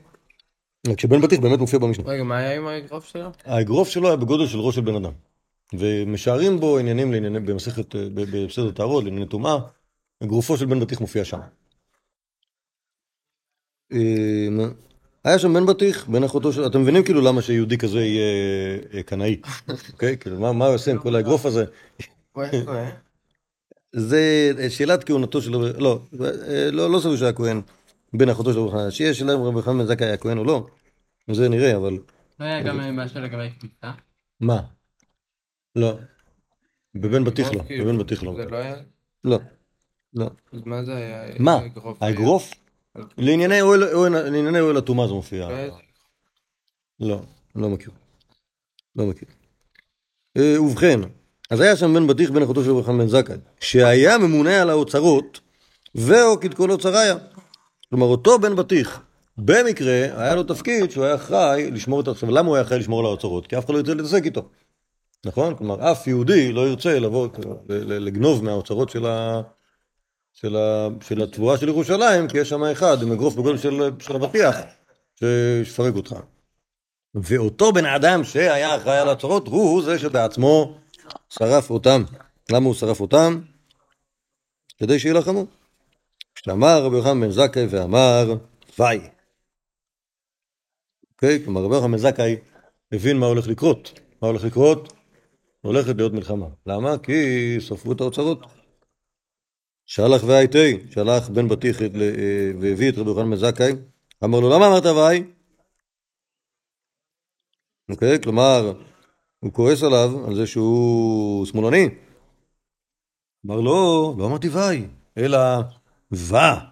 [0.97, 2.09] כשבן בטיח באמת מופיע במשנה.
[2.09, 3.29] רגע, מה היה עם האגרוף שלו?
[3.45, 5.11] האגרוף שלו היה בגודל של ראש של בן אדם.
[5.73, 9.57] ומשערים בו עניינים לענייני, במסכת, ב- בסדר טהרות, לענייני טומאה.
[10.23, 11.39] אגרופו של בן בטיח מופיע שם.
[15.23, 16.65] היה שם בן בטיח, בן אחותו של...
[16.65, 19.41] אתם מבינים כאילו למה שיהודי כזה יהיה אה, קנאי,
[19.93, 20.17] אוקיי?
[20.17, 21.65] כאילו, מה הוא עושה עם כל האגרוף הזה?
[23.95, 25.51] זה שאלת כהונתו של...
[25.51, 27.61] לא, אה, לא, לא סבור שהיה כהן
[28.13, 28.91] בן אחותו של רבי חנן.
[28.91, 30.67] שיש שאלה אם רבי חנן בן זכאי היה כהן או לא,
[31.31, 31.97] זה נראה, אבל...
[32.39, 33.91] לא היה גם משהו לגבי קליטה?
[34.39, 34.61] מה?
[35.75, 35.97] לא.
[36.95, 38.35] בבן בטיח לא, כאילו, בבן בטיח לא.
[38.35, 38.75] זה לא היה?
[39.23, 39.39] לא.
[40.13, 40.29] לא.
[40.53, 41.35] אז מה זה היה?
[41.39, 41.59] מה?
[42.01, 42.53] האגרוף?
[43.17, 45.47] לענייני אוהל- הטומאה זה מופיע.
[45.49, 45.77] לא.
[46.99, 47.19] לא,
[47.55, 47.91] לא מכיר.
[48.95, 49.27] לא מכיר.
[50.37, 50.99] אה, ובכן,
[51.49, 55.39] אז היה שם בן בטיח בן אחותו של חנן בן זכאי, שהיה ממונה על האוצרות,
[55.95, 57.15] והוקד כל אוצריה.
[57.89, 59.01] כלומר, אותו בן בטיח,
[59.37, 62.07] במקרה, היה לו תפקיד שהוא היה אחראי לשמור את...
[62.07, 63.47] עכשיו, למה הוא היה אחראי לשמור על האוצרות?
[63.47, 64.49] כי אף אחד לא ירצה להתעסק איתו.
[65.25, 65.55] נכון?
[65.55, 67.27] כלומר, אף יהודי לא ירצה לבוא,
[67.69, 69.41] לגנוב מהאוצרות של ה...
[70.41, 70.87] של, ה...
[71.01, 74.57] של התבואה של ירושלים, כי יש שם אחד עם אגרוף בגודל של, של אבטיח,
[75.15, 76.15] שיפרק אותך.
[77.15, 80.77] ואותו בן אדם שהיה אחראי על הצרות, הוא זה שבעצמו
[81.29, 82.03] שרף אותם.
[82.51, 83.41] למה הוא שרף אותם?
[84.77, 85.45] כדי שיילחמו.
[86.35, 88.35] כשאמר רבי יוחנן בן זכאי ואמר,
[88.79, 88.99] וי.
[91.13, 91.43] אוקיי?
[91.43, 92.35] כלומר, רבי יוחנן בן זכאי
[92.91, 93.99] הבין מה הולך לקרות.
[94.21, 94.93] מה הולך לקרות?
[95.61, 96.45] הולכת להיות מלחמה.
[96.65, 96.97] למה?
[96.97, 98.56] כי ספרו את האוצרות.
[99.87, 101.87] שלח והייתי, שלח בן בטיח אה,
[102.61, 103.71] והביא את רבי יוחנן בן זכאי,
[104.23, 105.23] אמר לו, למה אמרת וי?
[107.89, 108.21] אוקיי?
[108.23, 108.81] כלומר,
[109.39, 111.89] הוא כועס עליו על זה שהוא שמאלני.
[113.45, 115.37] אמר לו, לא אמרתי וי, אלא
[116.11, 116.69] ווה.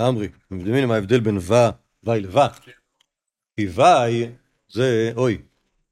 [0.00, 1.70] אמרי, אתם מבינים מה ההבדל בין ווה,
[2.04, 2.48] וי לווה?
[3.56, 4.32] כי וי
[4.68, 5.42] זה אוי,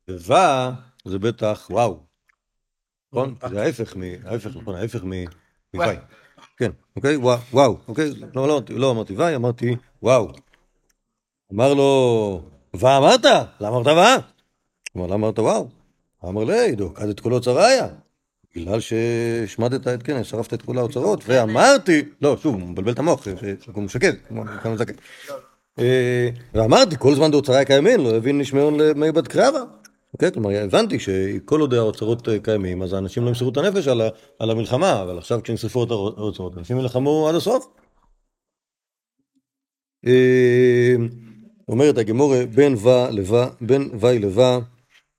[0.08, 0.72] וווה
[1.04, 2.06] זה בטח וואו.
[3.12, 3.34] נכון?
[3.50, 4.02] זה ההפך מ...
[4.24, 5.12] ההפך, נכון, ההפך מ...
[6.56, 7.16] כן, אוקיי?
[7.16, 8.10] וואו, אוקיי?
[8.34, 10.28] לא, לא, לא אמרתי וי, אמרתי וואו.
[11.52, 12.42] אמר לו,
[12.74, 13.24] ווה אמרת?
[13.60, 14.16] למה אמרת ווה?
[14.96, 15.68] אמר, למה אמרת וואו?
[16.24, 17.88] אמר לי, דוקד את כל אוצריה.
[18.56, 23.26] בגלל שהשמדת את, כן, שרפת את כל האוצרות, ואמרתי, לא, שוב, הוא מבלבל את המוח,
[23.74, 24.10] הוא משקר,
[24.62, 24.92] כמה זקן.
[25.78, 29.60] אה, ואמרתי, כל זמן דאוצריה קיימים, לא הבין נשמעון למי בת קרבה.
[30.14, 34.00] אוקיי, כלומר, הבנתי שכל עוד האוצרות אה, קיימים, אז האנשים לא ימסרו את הנפש על,
[34.38, 37.66] על המלחמה, אבל עכשיו כשנשרפו את האוצרות, אנשים ילחמו עד הסוף.
[40.06, 40.94] אה,
[41.68, 44.58] אומרת הגמורה, בין ווה לווה, בין וי לווה,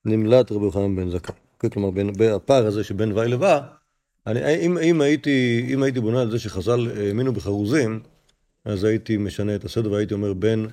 [0.06, 1.36] נמלט רבי יוחנן בן זכאי.
[1.54, 3.62] אוקיי, כלומר, בין הפער הזה שבין וי לווה,
[4.28, 8.00] אני, אם, אם, הייתי, אם הייתי בונה על זה שחז"ל האמינו בחרוזים,
[8.66, 10.68] אז הייתי משנה את הסדר והייתי אומר בין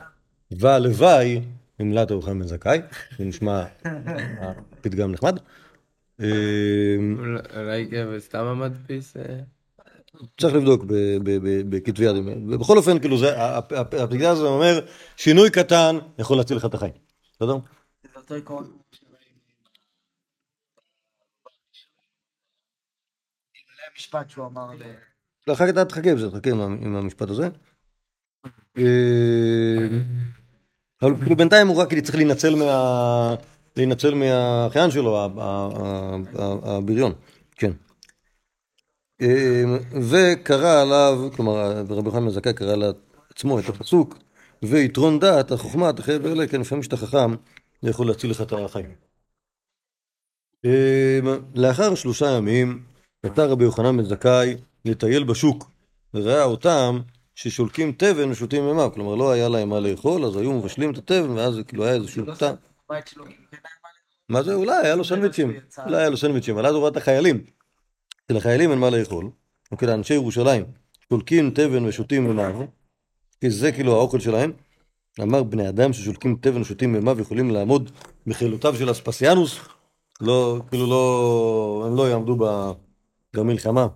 [0.52, 1.40] ווה לוואי,
[1.81, 2.79] נמלט יוחנן בן זכאי,
[3.19, 5.38] זה נשמע אה, פתגם נחמד.
[6.21, 6.27] אה,
[7.57, 9.17] אולי כן, סתם המדפיס?
[9.17, 9.41] אה?
[10.41, 12.17] צריך לבדוק ב- ב- ב- בכתבי יד.
[12.49, 13.17] ובכל אופן, כאילו,
[13.97, 14.87] הפתגם הזה אומר,
[15.17, 16.93] שינוי קטן יכול להציל לך את החיים.
[17.33, 17.57] בסדר?
[18.03, 18.79] זה אותו עיקרון.
[23.53, 24.83] כללי המשפט שהוא אמר ל...
[25.53, 27.49] אחר כך תחכה עם זה, תחכה עם המשפט הזה.
[31.03, 33.35] אבל כאילו בינתיים הוא רק צריך להינצל מה...
[33.77, 35.29] להינצל מהאחיין שלו,
[36.63, 37.13] הבריון.
[37.57, 37.73] כן.
[39.23, 39.65] אה,
[40.11, 44.19] וקרא עליו, כלומר רבי יוחנן בן זכאי קרא לעצמו את הפסוק
[44.63, 47.35] ויתרון דעת החוכמה תחייב אלה כן לפעמים שאתה חכם
[47.83, 48.95] זה יכול להציל לך את החיים.
[50.65, 51.19] אה,
[51.55, 52.83] לאחר שלושה ימים
[53.25, 55.71] נטע רבי יוחנן בן זכאי לטייל בשוק
[56.15, 57.01] וראה אותם
[57.38, 61.31] ששולקים תבן ושותים מימיו כלומר לא היה להם מה לאכול אז היו מבשלים את התבן
[61.31, 62.53] ואז כאילו היה איזשהו כן, היה
[64.29, 64.55] מה זה?
[64.55, 65.53] אולי היה לו סנדוויצ'ים.
[65.87, 67.44] אולי היה לו סנדוויצ'ים, אבל אז הוא ראה את החיילים.
[68.29, 69.31] שלחיילים אין מה לאכול.
[69.72, 70.64] אוקיי, לאנשי ירושלים.
[71.09, 72.66] שולקים תבן ושותים מימיו,
[73.40, 74.53] כי זה כאילו האוכל שלהם.
[75.22, 77.90] אמר בני אדם ששולקים תבן ושותים מימיו יכולים לעמוד
[78.27, 79.59] בחילותיו של אספסיאנוס.
[80.20, 82.37] לא, כאילו לא, הם לא יעמדו
[83.35, 83.87] במלחמה.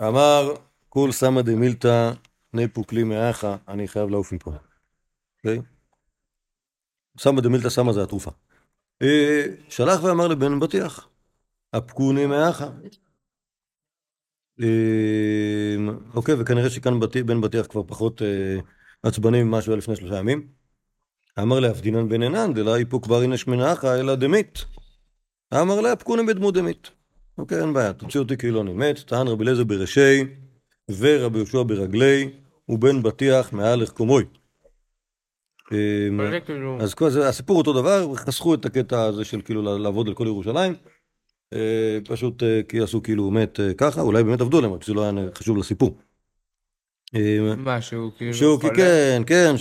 [0.00, 0.54] אמר
[0.88, 2.12] כול סמא דמילתא
[2.52, 4.52] נפו כלי מאחה, אני חייב לעוף מפה.
[5.38, 5.60] אוקיי?
[7.18, 8.30] סמא דמילתא סמא זה התרופה.
[9.02, 11.08] אה, שלח ואמר לבן בטיח,
[11.76, 12.68] אפקוני מאחה.
[14.60, 15.76] אה,
[16.14, 18.58] אוקיי, וכנראה שכאן בן בטיח כבר פחות אה,
[19.02, 20.48] עצבני ממה שהוא היה לפני שלושה ימים.
[21.38, 24.64] אמר להפדינן בן עינן דלה איפוק ברינא שמנחה אלא דמית.
[25.54, 26.90] אמר לה פקוני בדמות דמית.
[27.38, 28.98] אוקיי, אין בעיה, תוציאו אותי כאילו אני מת.
[28.98, 30.24] טען רבי אליעזר בראשי
[30.90, 32.30] ורבי יהושע ברגלי
[32.68, 34.24] ובן בטיח מהלך קומוי.
[35.72, 36.20] אמ.
[36.80, 40.74] אז הסיפור אותו דבר, חסכו את הקטע הזה של כאילו לעבוד על כל ירושלים.
[41.52, 44.94] אה, פשוט אה, כי עשו כאילו מת אה, ככה, אולי באמת עבדו עליהם, רק שזה
[44.94, 45.98] לא היה חשוב לסיפור.
[47.56, 48.34] משהו כאילו...
[48.34, 48.60] שהוא.
[48.76, 49.54] כן, כן.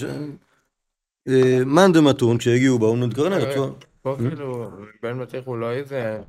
[1.66, 3.76] מאן דמתון, כשהגיעו באו נתקרנר, אה, רצו...
[4.02, 4.72] פה כאילו,
[5.04, 6.20] בן בטיח הוא לא איזה...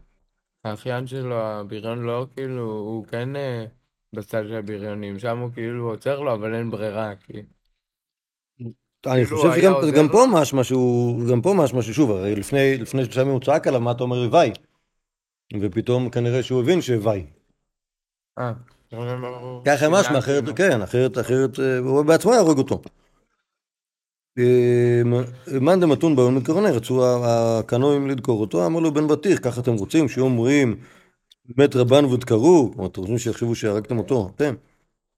[0.65, 3.29] האחיין שלו, הבריון לא כאילו, הוא כן
[4.13, 7.33] בצד של הבריונים, שם הוא כאילו עוצר לו, אבל אין ברירה, כי...
[9.07, 9.61] אני כאילו, חושב
[9.93, 10.09] שגם?
[10.09, 13.81] פה משהו, משהו, גם פה משהו, משהו, שוב, הרי לפני שלושה ימים הוא צעק עליו,
[13.81, 14.53] מה אתה אומר וי?
[15.61, 17.27] ופתאום כנראה שהוא הבין שווי.
[18.39, 18.53] אה,
[19.65, 22.83] ככה משמע, אחרת, כן, אחרת, אחרת, אה, הוא בעצמו יהרוג אותו.
[24.39, 25.03] אה,
[25.61, 30.09] מאן דמתון ביום מקרונה, רצו הקנואים לדקור אותו, אמר לו בן בטיח, ככה אתם רוצים,
[30.09, 30.77] שיהיו אומרים
[31.57, 34.55] מת רבן ותקרו, כלומר, אתם רוצים שיחשבו שהרגתם אותו, אתם.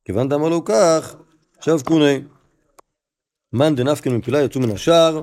[0.05, 1.17] כיוון דאמר לו כך,
[1.61, 2.21] שב קוני.
[3.53, 5.23] מאן דנפקין מפילה יצאו מן השער,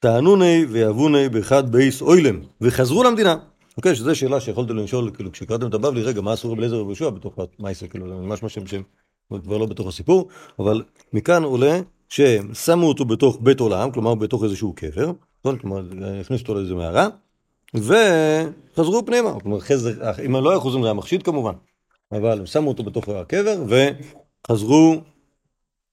[0.00, 3.36] טענוני ויאבוני באחד בייס אוילם, וחזרו למדינה.
[3.76, 7.38] אוקיי, שזו שאלה שיכולתם לשאול, כאילו, כשקראתם את הבבלי, רגע, מה עשו רבי אליעזר בתוך
[7.58, 8.64] המעשה, כאילו, זה ממש מה שהם
[9.44, 10.28] כבר לא בתוך הסיפור,
[10.58, 15.58] אבל מכאן עולה שהם שמו אותו בתוך בית עולם, כלומר בתוך איזשהו קבר, נכון?
[15.58, 15.82] כלומר,
[16.20, 17.08] הכניסו אותו לאיזו מערה,
[17.74, 21.52] וחזרו פנימה, כלומר, חזר, אם לא היו חוזרים זה היה מחשיד כמובן,
[22.12, 25.00] אבל הם שמו אותו בתוך הקבר, וחזרו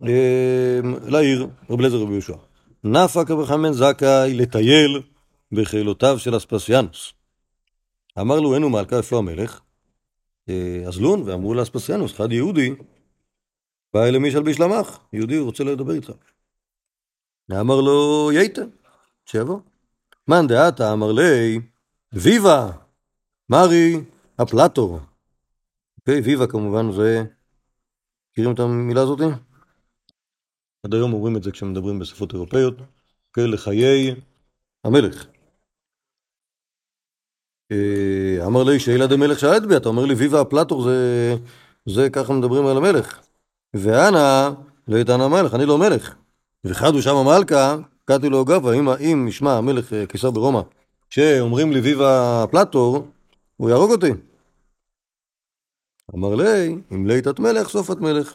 [0.07, 2.35] אה, לעיר, רבי אליעזר רבי יהושע.
[2.83, 5.01] נפק רבי חנן זכאי לטייל
[5.51, 7.13] בחילותיו של אספסיאנוס.
[8.19, 9.61] אמר לו, אין הוא מלכה איפה המלך?
[10.49, 12.75] אה, אזלון, ואמרו לאספסיאנוס, אחד יהודי,
[13.93, 16.11] בא אל מישל בישלמך, יהודי, הוא רוצה לדבר איתך.
[17.51, 18.69] אמר לו, ייתן,
[19.25, 19.59] שיבוא.
[20.29, 21.59] מאן דעתה אמר לי,
[22.13, 22.71] ויבה,
[23.49, 24.01] מרי
[24.41, 24.99] אפלטור.
[25.97, 27.23] אוקיי, ויבה כמובן זה,
[28.31, 29.23] מכירים את המילה הזאתי?
[30.83, 32.73] עד היום אומרים את זה כשמדברים בשפות אירופאיות,
[33.27, 34.15] אוקיי, לחיי
[34.83, 35.25] המלך.
[37.71, 41.35] אה, אמר לי שילד המלך שאלת בי, אתה אומר לי ויבה אפלטור זה,
[41.85, 43.19] זה ככה מדברים על המלך.
[43.73, 44.49] ואנא
[44.87, 46.15] לא יתען המלך, אני לא מלך.
[46.65, 47.75] וחדו שם המלכה,
[48.09, 50.61] קראתי לו גבה, אם, אם ישמע המלך אה, קיסר ברומא,
[51.09, 53.07] שאומרים לי ויבה אפלטור,
[53.57, 54.11] הוא יהרוג אותי.
[56.15, 58.33] אמר לי, אם ליתת מלך, סופת מלך.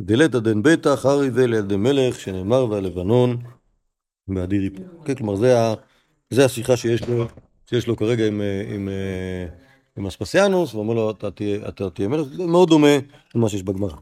[0.00, 3.36] דלתא דן ביתא חרי דן מלך, שנאמר והלבנון
[4.28, 4.84] באדיר יפול.
[5.04, 5.74] כן, כלומר, זה, ה,
[6.30, 7.24] זה השיחה שיש לו,
[7.66, 9.46] שיש לו כרגע עם, אה, עם, אה,
[9.96, 11.30] עם אספסיאנוס, ואומר לו, אתה
[11.90, 12.96] תהיה, מלך, מאוד דומה
[13.34, 13.96] למה שיש בגמרא.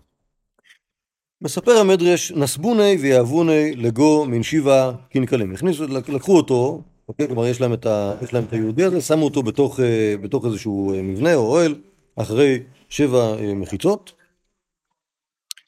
[1.43, 5.53] מספר המדרש, נסבוני ויאבוני לגו מן שיבה קינקלים.
[5.53, 9.25] הכניסו, לקחו אותו, אוקיי, כלומר יש להם, את ה, יש להם את היהודי הזה, שמו
[9.25, 11.75] אותו בתוך, אה, בתוך איזשהו אה, מבנה או אוהל,
[12.17, 14.13] אחרי שבע אה, מחיצות.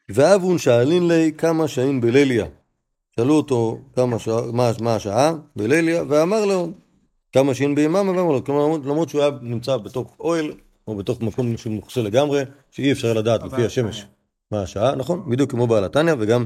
[0.08, 2.46] ואבון שאלין לי כמה שעים בליליה.
[3.16, 6.70] שאלו אותו כמה שעה, מה, מה השעה בליליה, ואמר לו
[7.32, 10.52] כמה שעים ביממה, ואמר לו, כלומר, למרות שהוא היה נמצא בתוך אוהל,
[10.86, 14.06] או בתוך מקום שהוא מכוסה לגמרי, שאי אפשר לדעת לפי השמש
[14.52, 15.30] מה השעה, נכון?
[15.30, 16.44] בדיוק כמו בעל התניא, וגם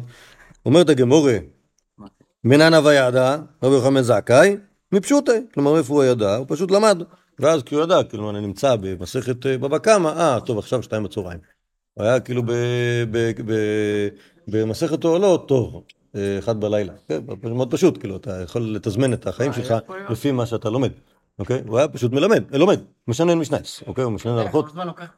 [0.66, 1.36] אומרת הגמורה,
[2.44, 4.56] מנן הווה ידע, רבי יוחנן זכאי,
[4.92, 6.36] מפשוטי, כלומר איפה הוא ידע?
[6.36, 7.02] הוא פשוט למד,
[7.38, 11.02] ואז כי הוא ידע, כאילו אני נמצא במסכת אה, בבא קמא, אה, טוב, עכשיו שתיים
[11.02, 11.38] בצהריים.
[11.94, 12.42] הוא היה כאילו
[14.48, 15.82] במסכת עולות, טוב,
[16.16, 16.92] אה, אחד בלילה.
[17.08, 17.20] כן,
[17.54, 19.74] מאוד פשוט, כאילו, אתה יכול לתזמן את החיים שלך
[20.10, 20.90] לפי מה שאתה לומד.
[21.38, 21.62] אוקיי?
[21.66, 24.04] הוא היה פשוט מלמד, לומד, משנן משנייס, אוקיי?
[24.04, 24.66] הוא משנן הלכות,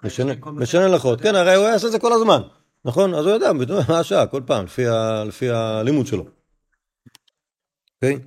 [0.05, 0.29] משנן-
[0.63, 2.41] משנן הלכות, כן, הרי הוא היה עושה את זה כל הזמן,
[2.89, 3.15] נכון?
[3.15, 3.53] אז הוא יודע
[3.89, 6.25] מה השעה, כל פעם, לפי ה- לפי הלימוד שלו.
[7.95, 8.19] אוקיי?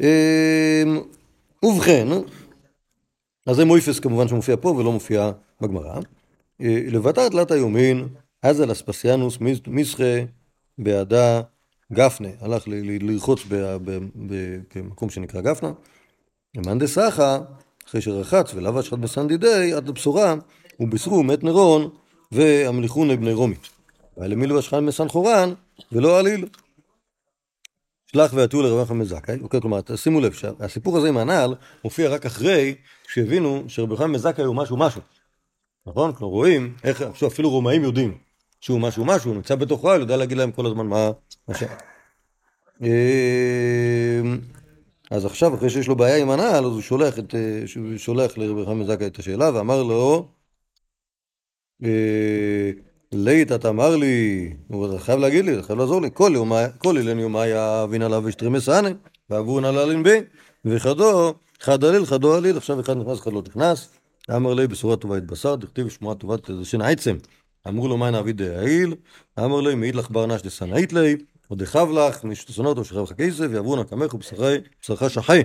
[0.00, 1.00] אמ,
[1.62, 2.08] ובכן,
[3.46, 6.00] אז זה מויפס כמובן שמופיע פה ולא מופיע בגמרא.
[6.60, 8.08] אה, לבטא תלת היומין,
[8.42, 10.14] אז על אספסיאנוס מיסחה
[10.78, 11.40] בעדה
[11.92, 12.64] גפנה, הלך
[13.00, 13.40] לרחוץ
[14.74, 15.72] במקום שנקרא גפנה.
[16.56, 17.38] למאן דסחה,
[17.88, 20.34] אחרי שרחץ ולבש עד בסנדידי, עד לבשורה,
[20.80, 21.90] ובישרו מת נרון
[22.34, 23.68] והמליכון בני רומית.
[24.16, 25.52] ואלמילו אשכן מסנחורן
[25.92, 26.44] ולא עליל.
[28.12, 31.54] שלח ויתו לרבי יוחנן זכאי, אוקיי, כלומר, שימו לב שהסיפור הזה עם הנעל
[31.84, 32.74] מופיע רק אחרי
[33.08, 35.00] שהבינו שרבי יוחנן זכאי הוא משהו משהו.
[35.86, 36.10] נכון?
[36.10, 38.18] אנחנו רואים איך עכשיו אפילו רומאים יודעים
[38.60, 41.10] שהוא משהו משהו, הוא נמצא בתוך אוהל, יודע להגיד להם כל הזמן מה...
[41.48, 41.62] מה ש...
[42.82, 44.38] אמ,
[45.10, 47.62] אז עכשיו, אחרי שיש לו בעיה עם הנעל, אז הוא שולח, את, אה,
[47.96, 50.28] שולח לרבי יוחנן זכאי את השאלה ואמר לו,
[53.12, 56.08] לית אתה אמר לי, הוא חייב להגיד לי, אתה חייב לעזור לי,
[56.78, 57.38] כל אילן יומי
[57.84, 58.90] אבין עליו ושתרמסני,
[59.30, 60.20] ועברו נא להלין בי,
[60.64, 63.88] וחדו, חד עליל, חדו עליל, עכשיו אחד נכנס, אחד לא נכנס.
[64.36, 67.16] אמר לי, בשורה טובה התבשר, דכתיב שמועה טובה תדשן עצם.
[67.68, 68.94] אמרו לו, מה נעביד דהעיל?
[69.38, 71.16] אמר לי, מעיד לך בר נש דשנאית לי,
[71.50, 75.42] או דחב לך, מי שתשנא אותו שחרב לך כסף, ויעברו נא קמך ובשרי, בשרך שחי.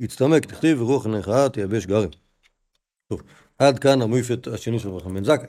[0.00, 2.08] יצטמק, תכתיב ורוח נחאה תייבש גרם.
[3.08, 3.22] טוב,
[3.58, 5.46] עד כאן המויפת השני של רחם בן זכאי.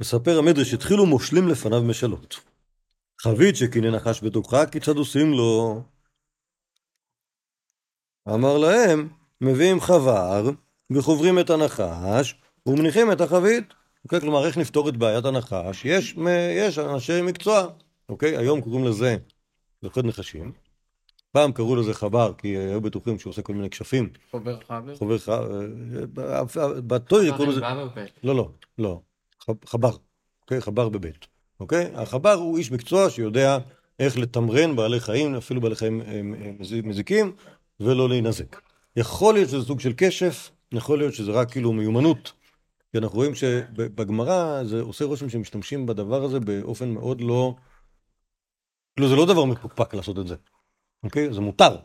[0.00, 2.40] מספר המדרש, התחילו מושלים לפניו משאלות.
[3.20, 5.82] חבית שקינא נחש בתוכך, כיצד עושים לו?
[8.28, 9.08] אמר להם,
[9.40, 10.50] מביאים חבר,
[10.90, 12.34] וחוברים את הנחש,
[12.66, 13.64] ומניחים את החבית.
[14.04, 14.20] אוקיי?
[14.20, 15.84] כלומר, איך נפתור את בעיית הנחש?
[15.84, 16.16] יש,
[16.56, 17.66] יש אנשי מקצוע,
[18.08, 18.36] אוקיי?
[18.36, 19.16] היום קוראים לזה
[19.82, 20.52] לוכד נחשים.
[21.32, 24.08] פעם קראו לזה חבר, כי היו בטוחים שהוא עושה כל מיני כשפים.
[24.30, 24.96] חובר חבר?
[24.96, 25.28] חובר ח...
[26.86, 27.60] בתוירי קוראים לזה...
[28.22, 29.00] לא, לא, לא.
[29.66, 29.90] חבר,
[30.42, 30.60] אוקיי?
[30.60, 31.26] חבר בבית,
[31.60, 31.90] אוקיי?
[31.94, 33.58] החבר הוא איש מקצוע שיודע
[33.98, 36.20] איך לתמרן בעלי חיים, אפילו בעלי חיים אה, אה,
[36.58, 37.32] מז- מזיקים,
[37.80, 38.60] ולא להינזק.
[38.96, 42.32] יכול להיות שזה סוג של כשף, יכול להיות שזה רק כאילו מיומנות.
[42.92, 47.54] כי אנחנו רואים שבגמרא זה עושה רושם שמשתמשים בדבר הזה באופן מאוד לא...
[48.96, 50.34] כאילו זה לא דבר מפוקפק לעשות את זה,
[51.04, 51.32] אוקיי?
[51.32, 51.76] זה מותר.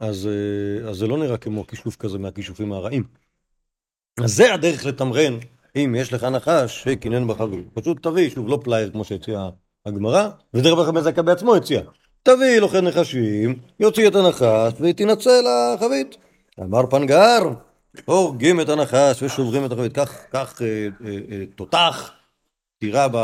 [0.00, 3.04] אז, אה, אז זה לא נראה כמו כישוף כזה מהכישופים הרעים.
[4.24, 5.38] אז זה הדרך לתמרן,
[5.76, 7.64] אם יש לך נחש, שקינן בחביל.
[7.74, 9.50] פשוט תביא, שוב, לא פלייר כמו שהציעה
[9.86, 11.82] הגמרא, רבי חמד זכאי בעצמו הציע.
[12.22, 16.16] תביא לוחד נחשים, יוציא את הנחש ותנצל החבית.
[16.60, 17.38] אמר פנגר,
[18.04, 19.92] הורגים את הנחש ושוברים את החבית.
[19.92, 22.12] כך, כך אה, אה, אה, תותח,
[22.78, 23.16] תירה ב...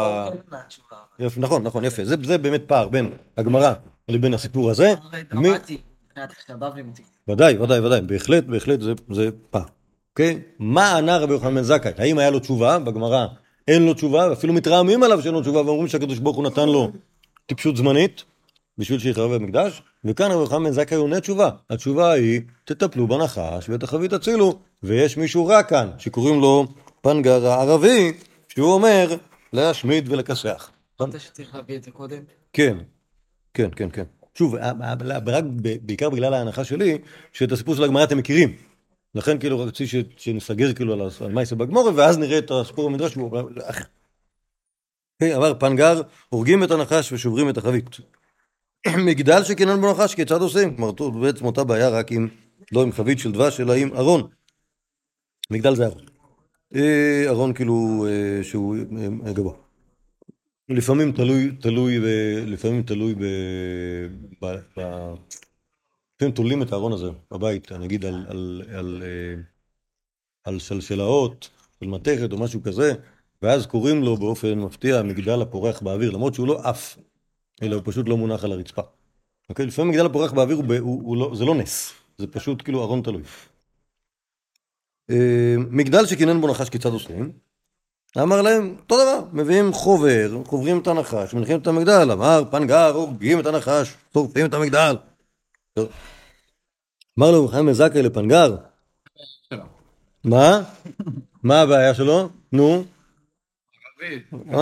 [1.18, 2.04] יפה, נכון, נכון, יפה.
[2.04, 3.72] זה, זה באמת פער בין הגמרא
[4.08, 4.94] לבין הסיפור הזה.
[7.28, 8.80] ודאי, ודאי, ודאי, בהחלט, בהחלט
[9.10, 9.62] זה, פער.
[10.10, 10.40] אוקיי?
[10.58, 11.92] מה ענה רבי יוחנן בן זכאי?
[11.98, 12.78] האם היה לו תשובה?
[12.78, 13.26] בגמרא
[13.68, 16.92] אין לו תשובה, ואפילו מתרעמים עליו שאין לו תשובה, ואומרים שהקדוש ברוך הוא נתן לו
[17.46, 18.24] טיפשות זמנית
[18.78, 21.50] בשביל שיחרב המקדש, וכאן רבי יוחנן בן זכאי עונה תשובה.
[21.70, 26.66] התשובה היא, תטפלו בנחש ואת החבית תצילו, ויש מישהו רע כאן, שקוראים לו
[27.00, 28.12] פנגר הערבי,
[28.48, 29.16] שהוא אומר
[29.52, 30.70] להשמיד ולכסח.
[31.02, 32.22] חשבת שצריך להביא את זה קודם?
[32.52, 32.78] כן,
[33.56, 34.04] כן, כן, כן.
[34.34, 34.54] שוב,
[35.26, 35.44] רק
[35.82, 36.98] בעיקר בגלל ההנחה שלי,
[37.32, 38.56] שאת הסיפור של הגמרא אתם מכירים.
[39.14, 43.18] לכן כאילו רציתי ש- שנסגר כאילו על על מייסה בגמורה, ואז נראה את הסיפור במדרש.
[45.18, 47.84] כן, אמר פנגר, הורגים את הנחש ושוברים את החבית.
[49.06, 50.76] מגדל שקינן בו נחש, כיצד עושים?
[50.76, 52.28] כלומר, בעצם אותה בעיה רק עם,
[52.72, 54.28] לא עם חבית של דבש, אלא עם ארון.
[55.50, 56.04] מגדל זה ארון.
[56.74, 58.76] אה, ארון כאילו אה, שהוא
[59.26, 59.65] אה, גבוה.
[60.68, 63.22] לפעמים תלוי, תלוי, ב- לפעמים תלוי ב...
[64.42, 64.46] ב...
[64.76, 64.80] ב...
[66.16, 69.42] לפעמים תולים את הארון הזה בבית, נגיד על, על, על, אה,
[70.44, 71.50] על שלשלאות,
[71.80, 72.92] של מתכת או משהו כזה,
[73.42, 76.98] ואז קוראים לו באופן מפתיע מגדל הפורח באוויר, למרות שהוא לא עף,
[77.62, 78.82] אלא הוא פשוט לא מונח על הרצפה.
[79.48, 79.66] אוקיי?
[79.66, 83.02] לפעמים מגדל הפורח באוויר הוא, הוא, הוא לא, זה לא נס, זה פשוט כאילו ארון
[83.02, 83.22] תלוי.
[85.10, 87.45] אה, מגדל שקינן בו נחש כיצד עושים?
[88.22, 93.40] אמר להם, אותו דבר, מביאים חובר, חוברים את הנחש, מניחים את המגדל, אמר פנגר, הורגים
[93.40, 94.96] את הנחש, שורפים את המגדל.
[97.18, 98.56] אמר לו חיים זכאי לפנגר.
[100.24, 100.60] מה?
[101.42, 102.28] מה הבעיה שלו?
[102.52, 102.84] נו,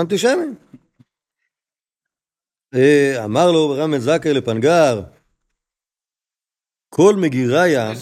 [0.00, 0.44] אנטישמי.
[2.74, 5.02] אה, אמר לו רמז זכאי לפנגר,
[6.88, 7.92] כל מגיריה.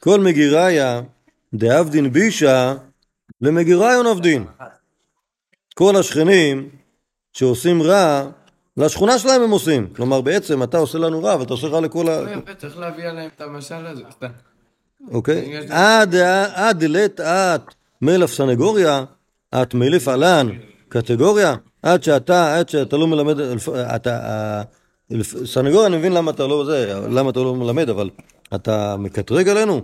[0.00, 1.00] כל מגיריה,
[1.54, 2.74] דאבדין בישה,
[3.40, 4.44] למגיריון עבדין.
[5.74, 6.68] כל השכנים
[7.32, 8.28] שעושים רע,
[8.76, 9.86] לשכונה שלהם הם עושים.
[9.96, 12.32] כלומר, בעצם אתה עושה לנו רע, ואתה עושה רע לכל לא ה...
[12.32, 14.02] יפה, צריך להביא עליהם את המשל הזה.
[14.10, 14.26] סתם.
[15.10, 15.56] אוקיי?
[16.54, 17.60] עד לית את
[18.02, 19.04] מלף סנגוריה,
[19.62, 20.48] את מליף עלן
[20.88, 23.40] קטגוריה, עד שאתה, עד שאתה לא מלמד,
[23.96, 24.62] אתה, ה-
[25.12, 28.10] אלף- סנגוריה, אני מבין למה אתה לא זה, למה אתה לא מלמד, אבל
[28.54, 29.82] אתה מקטרג עלינו?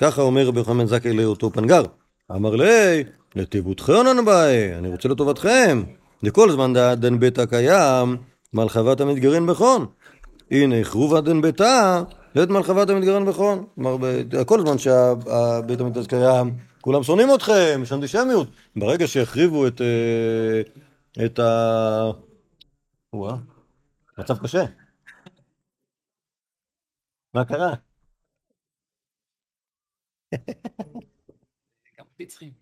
[0.00, 1.82] ככה אומר רבי יוחנן זכאי לאותו פנגר.
[2.30, 3.04] אמר לי,
[3.36, 5.82] לטיבותכם אנבאי, אני רוצה לטובתכם.
[6.22, 8.16] לכל זמן דן ביתה קיים,
[8.52, 9.86] מלחבת המתגרן בכון.
[10.50, 12.02] הנה, חרובה דן ביתה,
[12.34, 13.66] לית מלחבת המתגרן בכון.
[13.74, 13.96] כלומר,
[14.46, 18.48] כל זמן שבית המקדש קיים, כולם שונאים אתכם, יש אנטישמיות.
[18.76, 20.62] ברגע שהחריבו את, אה,
[21.24, 22.10] את ה...
[23.12, 23.36] וואה,
[24.18, 24.64] מצב קשה.
[27.34, 27.74] מה קרה?
[32.18, 32.54] פיצחים.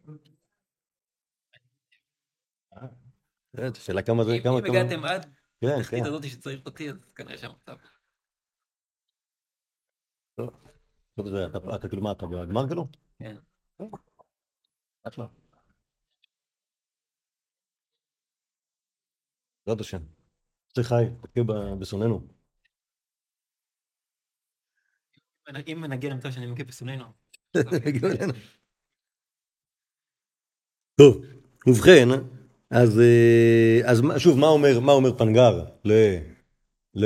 [2.72, 4.78] אה, השאלה כמה זה, כמה, אם כמה...
[4.78, 5.22] הגעתם עד
[5.61, 5.80] כן, כן.
[5.80, 7.76] התחתית הזאת שצריך אותי, אז כנראה שהמצב.
[11.14, 11.46] טוב, זה,
[11.76, 12.88] אתה, כאילו מה, אתה בגמר כאילו?
[13.18, 13.36] כן.
[15.02, 15.26] אחלה.
[19.66, 20.02] בעזרת השם.
[20.74, 21.40] סליחה, תכה
[21.80, 22.28] בשונאנו.
[25.66, 27.04] אם נגיע למצב שאני מכה בשונאינו.
[30.97, 31.20] טוב,
[31.66, 32.09] ובכן,
[32.70, 35.92] אז, אה, אז שוב, מה אומר, מה אומר פנגר ל...
[36.94, 37.05] ל...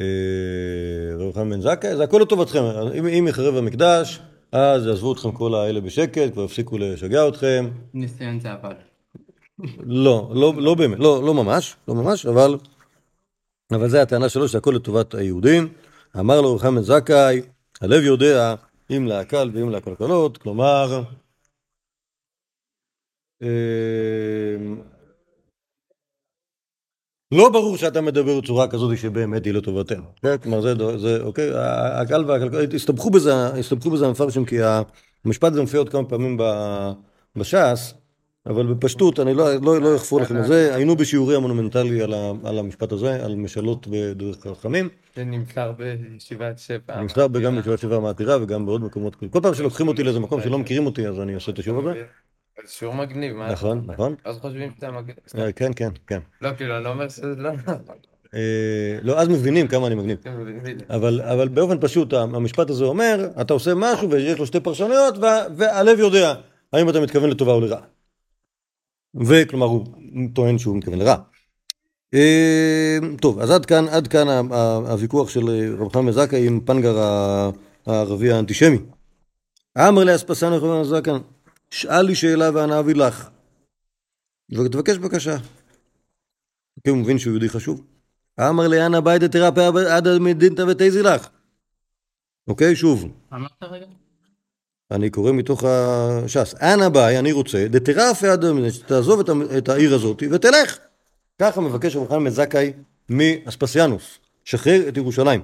[0.00, 1.96] אה, רב חיים בן זכאי?
[1.96, 2.62] זה הכל לטובתכם.
[2.98, 4.20] אם, אם יחרב המקדש,
[4.52, 7.70] אז יעזבו אתכם כל האלה בשקט, כבר יפסיקו לשגע אתכם.
[7.94, 8.72] ניסיון זה אבל.
[9.78, 12.56] לא, לא, לא באמת, לא, לא ממש, לא ממש, אבל,
[13.72, 15.68] אבל זה הטענה שלו שהכל לטובת היהודים.
[16.18, 17.42] אמר לו רחם בן זכאי,
[17.80, 18.54] הלב יודע
[18.90, 21.02] אם להקל ואם להקלקלות, כלומר,
[27.32, 30.04] לא ברור שאתה מדבר בצורה כזאת שבאמת היא לטובתנו.
[30.22, 30.36] כן?
[30.38, 31.50] כלומר, זה, זה, אוקיי,
[32.00, 34.56] הקל והקלקל, הסתבכו בזה, הסתבכו בזה המפרשים, כי
[35.24, 36.38] המשפט הזה מופיע עוד כמה פעמים
[37.36, 37.94] בש"ס,
[38.46, 42.32] אבל בפשטות, אני לא, לא, לא אחפור לכם את זה, היינו בשיעורי המונומנטלי על, ה,
[42.44, 47.00] על המשפט הזה, על משאלות בדרך חכמים, זה נמסר בישיבת שפע.
[47.00, 50.58] נמסר גם בישיבת שבע המעתירה וגם בעוד מקומות, כל פעם שלוקחים אותי לאיזה מקום שלא
[50.58, 52.02] מכירים אותי, אז אני עושה את השיעור הזה.
[52.66, 53.52] שיעור מגניב, מה?
[53.52, 54.14] נכון, נכון.
[54.24, 55.16] אז חושבים שאתה מגניב.
[55.38, 56.20] אה, כן, כן, כן.
[56.42, 57.74] לא, כאילו, אני לא אומר שזה לא נכון.
[58.34, 60.18] אה, לא, אז מבינים כמה אני מגניב.
[60.90, 65.44] אבל, אבל באופן פשוט, המשפט הזה אומר, אתה עושה משהו ויש לו שתי פרשנויות, וה,
[65.56, 66.34] והלב יודע
[66.72, 67.82] האם אתה מתכוון לטובה או לרעה.
[69.14, 69.86] וכלומר, הוא
[70.34, 71.16] טוען שהוא מתכוון לרעה.
[72.14, 74.28] אה, טוב, אז עד כאן, עד כאן
[74.88, 76.98] הוויכוח של רב חיים זכאי עם פנגר
[77.86, 78.78] הערבי האנטישמי.
[79.78, 81.12] אמר לאספסן רב חיים זכאי,
[81.70, 83.28] שאל לי שאלה ואנה אביא לך.
[84.50, 85.36] ותבקש בקשה.
[86.84, 87.84] כי הוא מבין שהוא יהודי חשוב.
[88.40, 91.28] אמר לי, אנא ביי דתרפא עד המדינתא ותזי לך.
[92.48, 93.86] אוקיי, שוב, אמרת רגע?
[94.90, 96.54] אני קורא מתוך הש"ס.
[96.54, 99.20] אנא ביי, אני רוצה, דתרפא עד המדינתא, שתעזוב
[99.58, 100.78] את העיר הזאת ותלך.
[101.38, 102.72] ככה מבקש רב חיים בן זכאי
[103.08, 105.40] מאספסיאנוס, שחרר את ירושלים.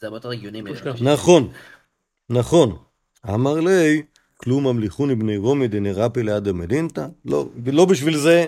[0.00, 0.74] זה הרבה יותר הגיוני ממנו.
[1.00, 1.52] נכון,
[2.30, 2.76] נכון.
[3.28, 4.02] אמר לי,
[4.40, 7.06] כלום ממליכוני בני רומי דנרפי ליד המדינתא?
[7.24, 8.44] לא, לא בשביל זה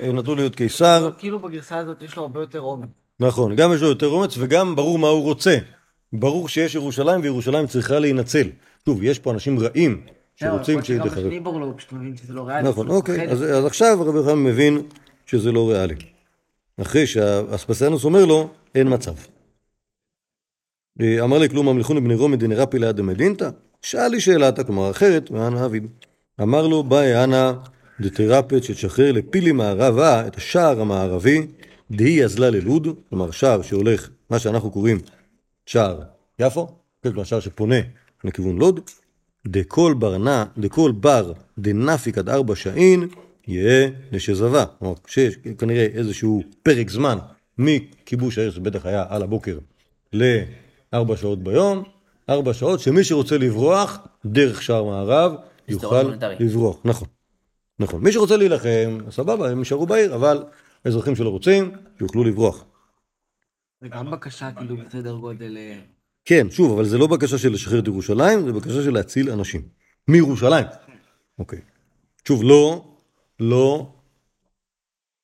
[0.00, 1.10] אה, נתנו להיות קיסר.
[1.18, 2.88] כאילו בגרסה הזאת יש לו הרבה יותר עומק.
[3.20, 5.58] נכון, גם יש לו יותר אומץ וגם ברור מה הוא רוצה.
[6.12, 8.48] ברור שיש ירושלים וירושלים צריכה להינצל.
[8.84, 10.02] שוב, יש פה אנשים רעים
[10.36, 11.32] שרוצים שהיא תחרב.
[12.28, 12.62] לא, לא.
[12.62, 14.82] נכון, אוקיי, אז עכשיו רבי חיים מבין
[15.26, 15.94] שזה לא ריאלי.
[16.80, 19.14] אחרי שהאספסיאנוס אומר לו, אין מצב.
[21.00, 23.50] אה, אמר לי כלום ממליכוני בני רומי דנרפי ליד המדינתא?
[23.82, 25.86] שאל לי שאלתה, כלומר אחרת, ואנא אביד.
[26.42, 27.52] אמר לו, באי אנא
[28.00, 31.46] דתרפת שתשחרר לפילי מערבה את השער המערבי,
[31.90, 34.98] דהי אזלה ללוד, כלומר שער שהולך, מה שאנחנו קוראים
[35.66, 36.00] שער
[36.38, 36.66] יפו,
[37.02, 37.76] כן, כלומר שער שפונה
[38.24, 38.80] לכיוון לוד,
[39.46, 43.08] דכל ברנה, דכל בר דנפיק עד ארבע שעין,
[43.48, 44.64] יהיה לשזבה.
[44.78, 47.18] כלומר, שיש כנראה איזשהו פרק זמן
[47.58, 49.58] מכיבוש העיר, שבטח היה על הבוקר,
[50.12, 51.82] לארבע שעות ביום,
[52.28, 55.32] ארבע שעות שמי שרוצה לברוח דרך שער מערב
[55.68, 56.02] יוכל.
[56.40, 56.76] לברוח.
[56.84, 57.08] נכון.
[57.78, 58.04] נכון.
[58.04, 60.44] מי שרוצה להילחם, סבבה, הם יישארו בעיר, אבל
[60.84, 62.64] אזרחים שלא רוצים, יוכלו לברוח.
[63.80, 65.56] זה גם בקשה כאילו בסדר גודל...
[65.56, 65.80] אה,
[66.24, 69.62] כן, שוב, אבל זה לא בקשה של לשחרר את ירושלים, זה בקשה של להציל אנשים.
[70.08, 70.64] מירושלים.
[71.38, 71.60] אוקיי.
[72.28, 72.84] שוב, לא,
[73.40, 73.92] לא,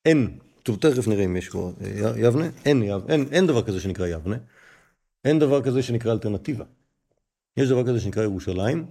[0.05, 0.37] אין.
[0.63, 2.45] טוב, תכף נראה אם יש פה אה, יבנה.
[2.65, 4.35] אין, אין, אין דבר כזה שנקרא יבנה.
[5.25, 6.65] אין דבר כזה שנקרא אלטרנטיבה.
[7.57, 8.85] יש דבר כזה שנקרא ירושלים,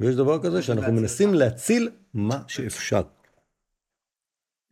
[0.00, 3.02] ויש דבר כזה שאנחנו מנסים להציל מה שאפשר.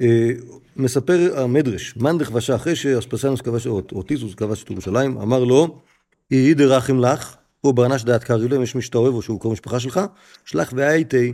[0.00, 0.30] אה,
[0.76, 5.80] מספר המדרש, מאן דכבשה אחרי שאספסיאנוס כבש, או טיסוס כבש את ירושלים, אמר לו,
[6.30, 9.40] יהי דרחם לך, או ברנש דעת קרי לו, אם יש מי שאתה אוהב או שהוא
[9.40, 10.00] קרוב משפחה שלך,
[10.44, 11.32] שלח והייתי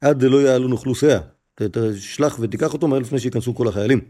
[0.00, 1.20] עד דלא יעלו נוכלוסיה.
[1.98, 4.00] שלח ותיקח אותו מהר לפני שייכנסו כל החיילים.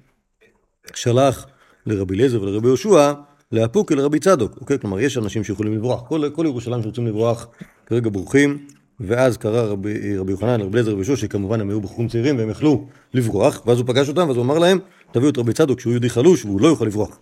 [0.94, 1.46] שלח
[1.86, 3.12] לרבי אליעזר ולרבי יהושע,
[3.52, 4.56] לאפוק ולרבי צדוק.
[4.60, 4.78] אוקיי?
[4.78, 6.08] כלומר, יש אנשים שיכולים לברוח.
[6.08, 7.48] כל, כל ירושלים שרוצים לברוח,
[7.86, 8.66] כרגע בורחים.
[9.00, 12.88] ואז קרא רבי, רבי יוחנן, רבי אליעזר ויהושע, שכמובן הם היו בחורים צעירים והם יכלו
[13.14, 14.78] לברוח, ואז הוא פגש אותם, ואז הוא אמר להם,
[15.12, 17.20] תביאו את רבי צדוק שהוא יהודי חלוש והוא לא יוכל לברוח.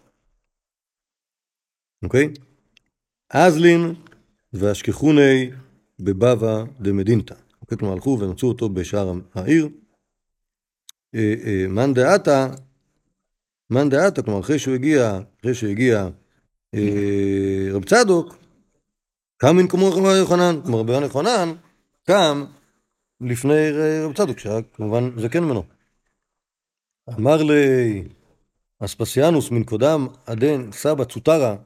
[2.03, 2.29] אוקיי?
[3.31, 3.95] אזלין
[4.53, 5.51] והשכחוני
[6.01, 7.35] בבבא דמדינתא.
[7.61, 7.79] אוקיי?
[7.79, 9.68] כלומר, הלכו ומצאו אותו בשער העיר.
[11.14, 12.49] אה, אה, מאן דעתה,
[13.71, 16.09] מאן דעתה, כלומר, אחרי שהוא הגיע, אחרי שהגיע
[16.75, 18.37] אה, רב צדוק,
[19.37, 20.61] קם ממקומו רבי יוחנן.
[20.62, 21.53] כלומר, רבי יוחנן
[22.07, 22.45] קם
[23.21, 23.71] לפני
[24.05, 25.62] רב צדוק, שהיה כמובן זקן ממנו.
[27.19, 28.03] אמר לי,
[28.81, 31.57] אספסיאנוס מן קודם עדן סבא צוטרה,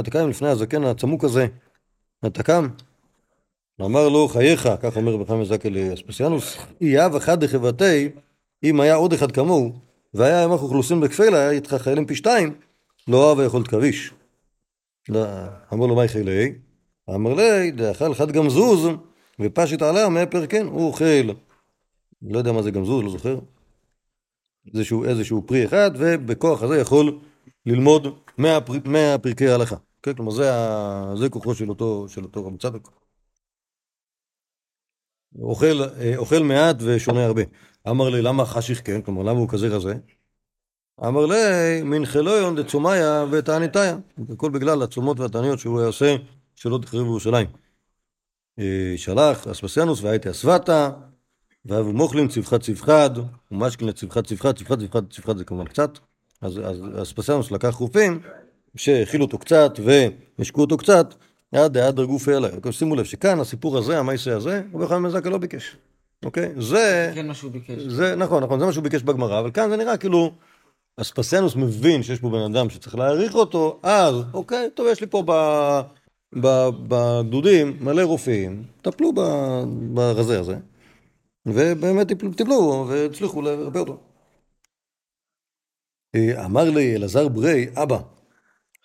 [0.00, 1.46] אתה קם לפני הזקן הצמוק הזה,
[2.26, 2.68] אתה קם?
[3.80, 8.08] אמר לו, חייך, כך אומר רבי חיים זקי לאספסיאנוס, אייב אחד דחבתי,
[8.64, 9.72] אם היה עוד אחד כמוהו,
[10.14, 12.54] והיה ימך אוכלוסין בכפלה, היה איתך חיילים פי שתיים,
[13.08, 14.12] לא אהב ויכולת כביש.
[15.08, 15.24] לא,
[15.72, 16.52] אמר לו, מה יחיילי?
[17.10, 18.88] אמר לי, דאכל אחד גמזוז,
[19.40, 21.32] ופשט עלה מאפר כן, הוא אוכל,
[22.22, 23.38] לא יודע מה זה גמזוז, לא זוכר.
[24.74, 27.18] איזשהו, איזשהו פרי אחד, ובכוח הזה יכול
[27.66, 28.06] ללמוד
[28.38, 29.76] 100, פר, 100 פרקי ההלכה.
[30.02, 30.50] כן, כלומר, זה,
[31.14, 33.01] זה כוחו של אותו, של אותו רב צדוק.
[35.40, 37.42] אוכל, אה, אוכל מעט ושונה הרבה.
[37.88, 39.02] אמר לי, למה חשיך כן?
[39.02, 39.94] כלומר, למה הוא כזה רזה?
[41.06, 43.96] אמר לי, מנחלויון דצומיה ותעניתיה.
[44.32, 46.16] הכל בגלל הצומות והתעניות שהוא יעשה
[46.54, 47.46] שלא תחריב בירושלים.
[48.58, 50.90] אה, שלח אספסיאנוס והייתי אסבתה,
[51.64, 53.10] ואבו מוכלין צבחת צבחד,
[53.50, 55.98] ומשקין לצבחת צבחד, צבחת צבחד צבחד זה כמובן קצת.
[56.40, 56.60] אז,
[57.02, 58.20] אספסיאנוס לקח חופים,
[58.76, 61.14] שהכילו אותו קצת והשקו אותו קצת,
[61.52, 62.50] עד עד גופי אליי.
[62.70, 65.76] שימו לב שכאן הסיפור הזה, המעשה הזה, רבי חיים מזקה לא ביקש.
[66.24, 66.52] אוקיי?
[66.58, 67.12] זה...
[67.14, 67.82] כן מה שהוא ביקש.
[67.82, 70.32] זה, נכון, נכון, זה מה שהוא ביקש בגמרא, אבל כאן זה נראה כאילו,
[70.96, 75.22] אספסיאנוס מבין שיש פה בן אדם שצריך להעריך אותו, אז, אוקיי, טוב, יש לי פה
[75.26, 75.32] ב,
[76.40, 79.20] ב, בגדודים מלא רופאים, טפלו ב,
[79.94, 80.56] ברזה הזה,
[81.46, 83.98] ובאמת טיפלו, טיפלו והצליחו לרפא אותו.
[86.44, 87.98] אמר לי אלעזר ברי, אבא,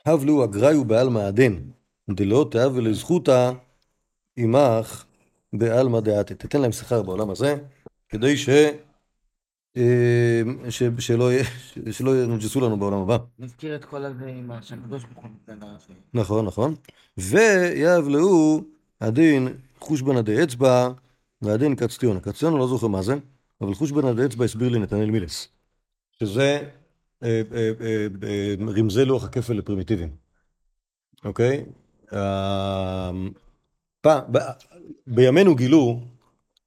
[0.06, 1.72] הב לו אגריו בעלמא הדין,
[2.10, 3.52] דלא תהווה לזכותא
[4.36, 5.06] עמך
[5.54, 6.36] בעלמא דעתי.
[6.36, 7.56] תתן להם שכר בעולם הזה,
[8.10, 8.50] כדי ש...
[9.78, 10.84] אה, ש...
[11.00, 11.38] שלא, י...
[11.92, 13.18] שלא ינג'סו לנו בעולם הבא.
[13.40, 15.68] נזכיר את כל הזה עם שהקדוש ברוך הוא נותן.
[16.14, 16.76] נכון, נכון.
[17.18, 18.62] ויבלעו
[19.02, 19.48] הדין
[19.80, 20.90] חושבנא דאצבע
[21.42, 22.20] והדין קצטיונה.
[22.20, 23.16] קצטיונה לא זוכר מה זה,
[23.62, 25.48] אבל חושבנא דאצבע הסביר לי נתנאל מילס.
[26.20, 26.70] שזה
[27.24, 30.10] אה, אה, רמזי לוח הכפל לפרימיטיביים.
[31.26, 31.66] אוקיי?
[34.08, 34.38] ב-
[35.08, 36.00] בימינו גילו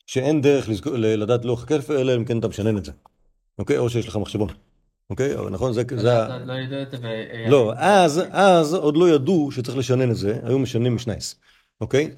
[0.07, 2.93] שאין דרך לדעת לוח הכפל אלא אם כן אתה משנן את זה.
[3.59, 3.78] אוקיי?
[3.78, 4.49] או שיש לך מחשבון.
[5.11, 5.38] אוקיי?
[5.38, 5.72] אבל נכון?
[5.72, 5.82] זה...
[6.47, 6.53] לא
[7.49, 11.41] לא, אז, אז עוד לא ידעו שצריך לשנן את זה, היו משננים משנייס,
[11.80, 12.11] אוקיי?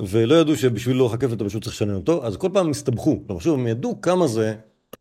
[0.00, 3.22] ולא ידעו שבשביל לוח הכפל אתה פשוט צריך לשנן אותו, אז כל פעם הסתבכו.
[3.26, 4.54] כלומר, שוב, הם ידעו כמה זה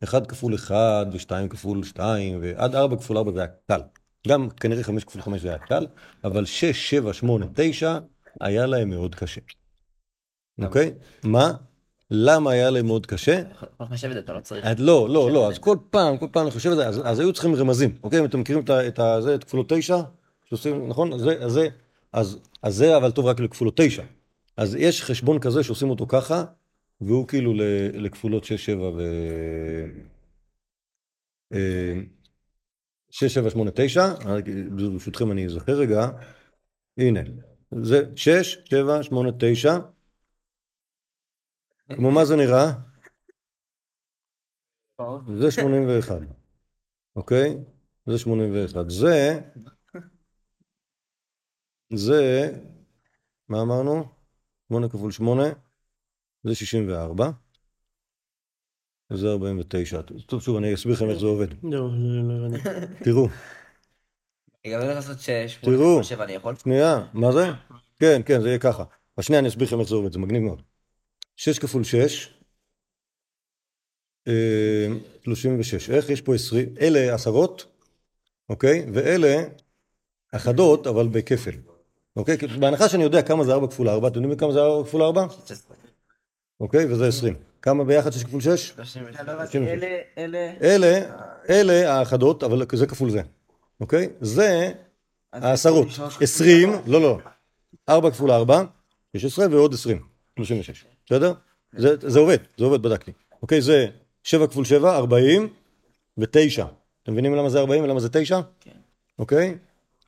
[0.03, 0.76] 1 כפול 1
[1.11, 3.82] ו-2 כפול 2 ועד 4 כפול 4 זה היה קל.
[4.28, 5.88] גם כנראה 5 כפול 5 זה היה קל,
[6.24, 8.00] אבל 6, 7, 8, 9
[8.42, 9.42] היה להם מאוד קשה.
[10.62, 10.94] אוקיי?
[11.24, 11.52] מה?
[12.12, 13.44] למה היה להם מאוד קשה?
[13.52, 14.66] יכול לחשב את זה, אתה לא צריך.
[14.78, 17.56] לא, לא, לא, אז כל פעם, כל פעם אני חושב על זה, אז, היו צריכים
[17.56, 18.20] רמזים, אוקיי?
[18.20, 19.98] אם אתם מכירים את, את, זה, את כפולות תשע,
[20.46, 21.14] שעושים, נכון?
[22.14, 24.04] אז זה, אבל טוב רק לכפולות תשע.
[24.58, 26.44] אז יש חשבון כזה שעושים אותו ככה,
[27.02, 27.54] והוא כאילו
[27.94, 29.02] לכפולות שש, שבע ו...
[33.14, 34.43] אה, שש, שבע, שמונה, תשע, רק
[34.76, 36.09] ברשותכם אני אזכר רגע,
[36.97, 37.20] הנה,
[37.84, 39.78] זה שש, שבע, שמונה, תשע,
[41.95, 42.72] כמו מה זה נראה?
[45.39, 46.16] זה 81,
[47.16, 47.57] אוקיי?
[48.05, 48.89] זה 81.
[48.89, 49.39] זה,
[51.93, 52.51] זה,
[53.49, 54.03] מה אמרנו?
[54.68, 55.43] 8 כפול 8,
[56.43, 57.30] זה 64,
[59.14, 60.01] וזה 49.
[60.26, 61.47] טוב, שוב, אני אסביר לכם איך זה עובד.
[61.64, 62.70] לא, לא, לא הבנתי.
[63.03, 63.28] תראו,
[64.66, 64.93] לא
[65.61, 66.03] תראו.
[66.59, 67.45] שנייה, מה זה?
[67.99, 68.84] כן, כן, זה יהיה ככה.
[69.18, 70.61] אז שנייה, אני אסביר לכם איך זה עובד, זה מגניב מאוד.
[71.36, 72.30] 6 כפול 6,
[75.26, 75.89] 36.
[75.89, 76.70] איך יש פה 20?
[76.82, 77.66] אלה עשרות,
[78.49, 78.86] אוקיי?
[78.93, 79.43] ואלה
[80.32, 81.55] אחדות, אבל בכפל.
[82.16, 82.38] אוקיי?
[82.59, 85.26] בהנחה שאני יודע כמה זה 4 כפול 4, אתם יודעים כמה זה 4 כפול 4?
[86.59, 86.93] אוקיי?
[86.93, 87.53] וזה 20.
[87.64, 88.74] כמה ביחד 6 כפול 6?
[89.20, 90.99] הבנתי, אלה, אלה...
[91.49, 93.22] אלה, האחדות, אבל זה כפול זה.
[93.80, 94.09] אוקיי?
[94.22, 94.72] זה
[95.34, 95.91] העשרות.
[95.91, 96.82] שלוש כפול 20, ארבע.
[96.88, 97.18] לא, לא.
[97.89, 98.64] 4 כפול 4,
[99.18, 100.01] 16 ועוד 20,
[100.38, 100.86] 36.
[101.05, 101.34] בסדר?
[101.78, 103.11] זה, זה עובד, זה עובד, בדקתי.
[103.41, 103.88] אוקיי, זה
[104.24, 105.47] 7 כפול 7, 40
[106.18, 106.64] ו-9.
[107.03, 108.41] אתם מבינים למה זה 40 ולמה זה 9?
[108.59, 108.72] כן.
[109.20, 109.57] אוקיי?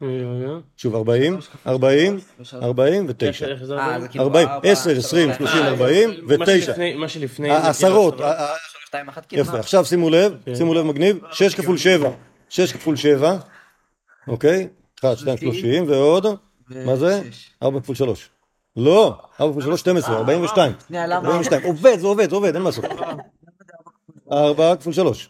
[0.01, 0.53] רגע, רגע.
[0.77, 1.37] שוב, 40,
[1.67, 2.19] 40,
[2.53, 3.25] 40 ו-9.
[3.27, 4.01] איך- איך זה אה, עובד?
[4.01, 5.37] זה כאילו 40, ארבע, 10, שלוש, 20, אחד.
[5.37, 6.45] 30, אה, 40 מה ו-9.
[6.61, 7.49] שלפני- מה שלפני...
[7.49, 9.41] כאילו אחת, כאילו.
[9.43, 12.09] יפה, עכשיו שימו לב, שימו לב מגניב, 6 כפול 7,
[12.49, 13.37] 6 כפול 7,
[14.27, 14.67] אוקיי?
[15.05, 16.25] 1, 2, 30 ועוד,
[16.69, 17.21] מה זה?
[17.29, 17.49] ושש.
[17.63, 18.29] 4 כפול 3.
[18.77, 20.71] לא, 4 כפול 3, 12, 42.
[20.87, 21.27] שנייה, למה?
[21.29, 22.85] 42, עובד, זה עובד, זה עובד, אין מה לעשות.
[24.31, 25.29] 4 כפול 3,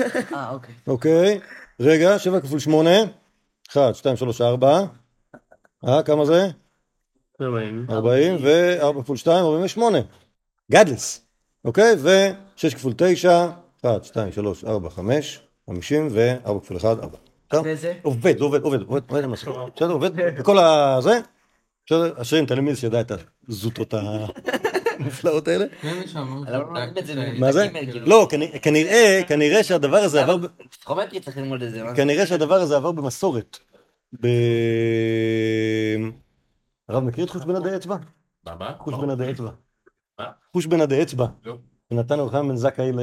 [0.00, 0.74] אה, אוקיי.
[0.86, 1.40] אוקיי?
[1.80, 2.90] רגע, 7 כפול 8,
[3.70, 4.84] 1, 2, 3, 4.
[5.88, 6.48] אה, כמה זה?
[7.40, 7.86] ארבעים.
[7.90, 9.98] 40, ו-4 כפול 2, 48.
[10.72, 11.26] גדלס.
[11.64, 11.94] אוקיי?
[11.98, 13.48] ו-6 כפול 9,
[13.86, 17.18] 1, 2, 3, 4, 5, 50, ו-4 כפול 1, 4.
[17.48, 17.66] טוב?
[17.68, 17.92] וזה?
[18.02, 19.76] עובד, זה עובד, עובד, עובד, עובד, אין מה לעשות.
[19.76, 21.20] בסדר, עובד, וכל הזה,
[21.86, 23.12] בסדר, אשרים תלמיד שיודע את
[23.48, 24.26] הזוטות ה...
[25.00, 25.64] המופלאות האלה.
[25.84, 26.00] למה
[26.96, 27.14] לא זה?
[27.38, 27.68] מה זה?
[27.72, 28.06] כאילו?
[28.06, 29.20] לא, כנראה- כנראה,
[29.64, 31.82] שהדבר הזה עבר, ב- פסיכומטרי צריך ללמוד את זה.
[31.84, 31.96] מה זה?
[31.96, 33.58] כנראה שהדבר הזה עבר במסורת.
[34.20, 34.26] ב...
[36.88, 37.96] הרב מכיר את חוש בן עדי אצבע?
[38.46, 38.72] מה?
[38.78, 39.50] חוש בן עדי אצבע.
[40.18, 40.24] מה?
[40.52, 41.26] חוש בן עדי אצבע.
[41.44, 41.56] לא.
[42.16, 43.00] לו חיים בן זכאי ל...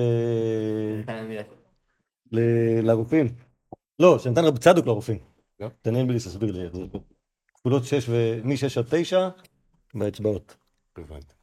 [2.31, 3.27] ל- לרופאים.
[3.99, 5.19] לא, שנתן רב צדוק לרופאים.
[5.59, 5.67] לא.
[5.81, 6.83] תעניין בלי להסביר לי איך זה.
[7.55, 8.39] כפולות 6 ו...
[8.43, 9.29] מ-6 עד 9
[9.93, 10.55] באצבעות.
[10.97, 11.33] הבנתי.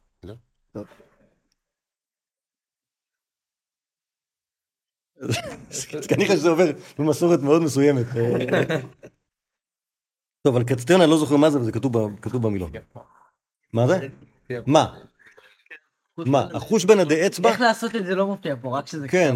[5.21, 6.65] אז כנראה שזה עובר
[6.99, 8.05] במסורת מאוד מסוימת.
[10.45, 12.71] טוב, על קצטרנה אני לא זוכר מה זה, אבל זה כתוב ב- כתוב במילון.
[13.73, 14.07] מה זה?
[14.67, 14.95] מה?
[16.17, 16.47] מה?
[16.53, 17.49] החוש בין עדי אצבע?
[17.49, 19.35] איך לעשות את זה לא מופיע פה, רק שזה כן.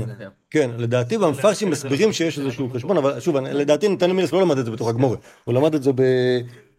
[0.50, 4.66] כן, לדעתי במפרשים מסבירים שיש איזשהו חשבון, אבל שוב, לדעתי נתן מילס לא למד את
[4.66, 5.18] זה בתוך הגמורה.
[5.44, 6.02] הוא למד את זה ב...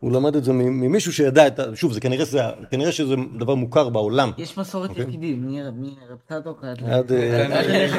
[0.01, 1.77] הוא למד את זה ממישהו שידע את ה...
[1.77, 2.41] שוב, זה כנראה שזה,
[2.71, 4.31] כנראה שזה דבר מוכר בעולם.
[4.39, 5.05] יש מסורת אוקיי.
[5.05, 6.85] יחידים, מרב צדוק עד...
[6.85, 7.97] עד, אה, אליך.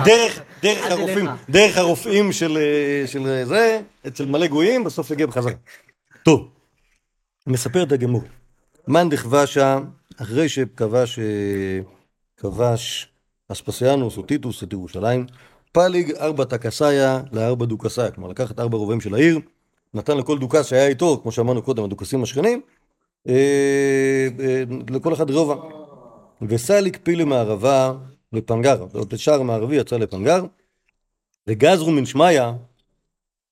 [0.61, 1.27] דרך, הרופאים.
[1.49, 5.51] דרך הרופאים של, אה, של אה, זה, אצל מלא גויים, בסוף הגיע בחזרה.
[6.23, 6.49] טוב,
[7.47, 8.23] מספר את הגמור.
[8.87, 9.79] מאן דכבשה,
[10.21, 11.79] אחרי שכבש, אה,
[12.37, 13.07] כבש
[13.51, 15.25] אספסיאנוס או טיטוס את ירושלים,
[15.71, 19.39] פליג ארבע תקסיה לארבע דוכסיה, כלומר לקח את ארבע רובעים של העיר,
[19.93, 22.61] נתן לכל דוכס שהיה איתו, כמו שאמרנו קודם, הדוכסים השכנים,
[23.27, 25.55] אה, אה, לכל אחד רובע.
[26.41, 27.93] וסליק פילי מערבה
[28.33, 30.43] לפנגר, זאת שער מערבי יצא לפנגר,
[31.47, 32.41] וגזרו מן שמיא,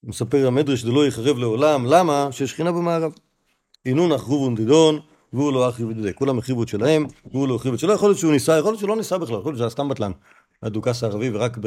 [0.04, 2.28] מספר המדרש דלא יחרב לעולם, למה?
[2.32, 3.12] ששכינה במערב.
[3.86, 5.00] אינון אחרוב ונדידון,
[5.34, 6.14] והוא לא אחריב ונדידי.
[6.14, 7.94] כולם החריבו את שלהם, והוא לא החריב את שלו.
[7.94, 10.12] יכול להיות שהוא ניסה, יכול להיות שהוא לא ניסה בכלל, יכול להיות שזה סתם בטלן.
[10.64, 11.58] הדוכס הערבי, ורק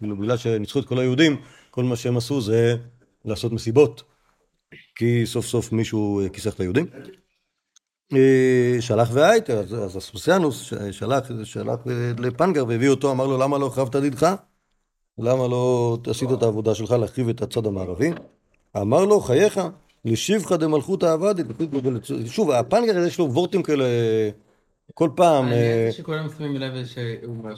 [0.00, 1.36] כאילו, בגלל שניצחו את כל היהודים,
[1.70, 2.76] כל מה שהם עשו זה
[3.24, 4.02] לעשות מסיבות.
[4.94, 6.86] כי סוף סוף מישהו אה, כיסח את היהודים.
[8.12, 11.78] אה, שלח והייתה, אז, אז אספסיאנוס ש- שלח, שלח
[12.18, 14.34] לפנגר והביא אותו, אמר לו למה לא חרבת דידך?
[15.18, 18.10] למה לא עשית את העבודה שלך להחריב את הצד המערבי?
[18.76, 19.60] אמר לו חייך,
[20.04, 21.46] לשיבך דמלכות העבדית.
[22.26, 23.84] שוב, הפנגר יש לו וורטים כאלה
[24.94, 27.48] כל פעם, אה, העניין זה שכולם שמים לב שהוא.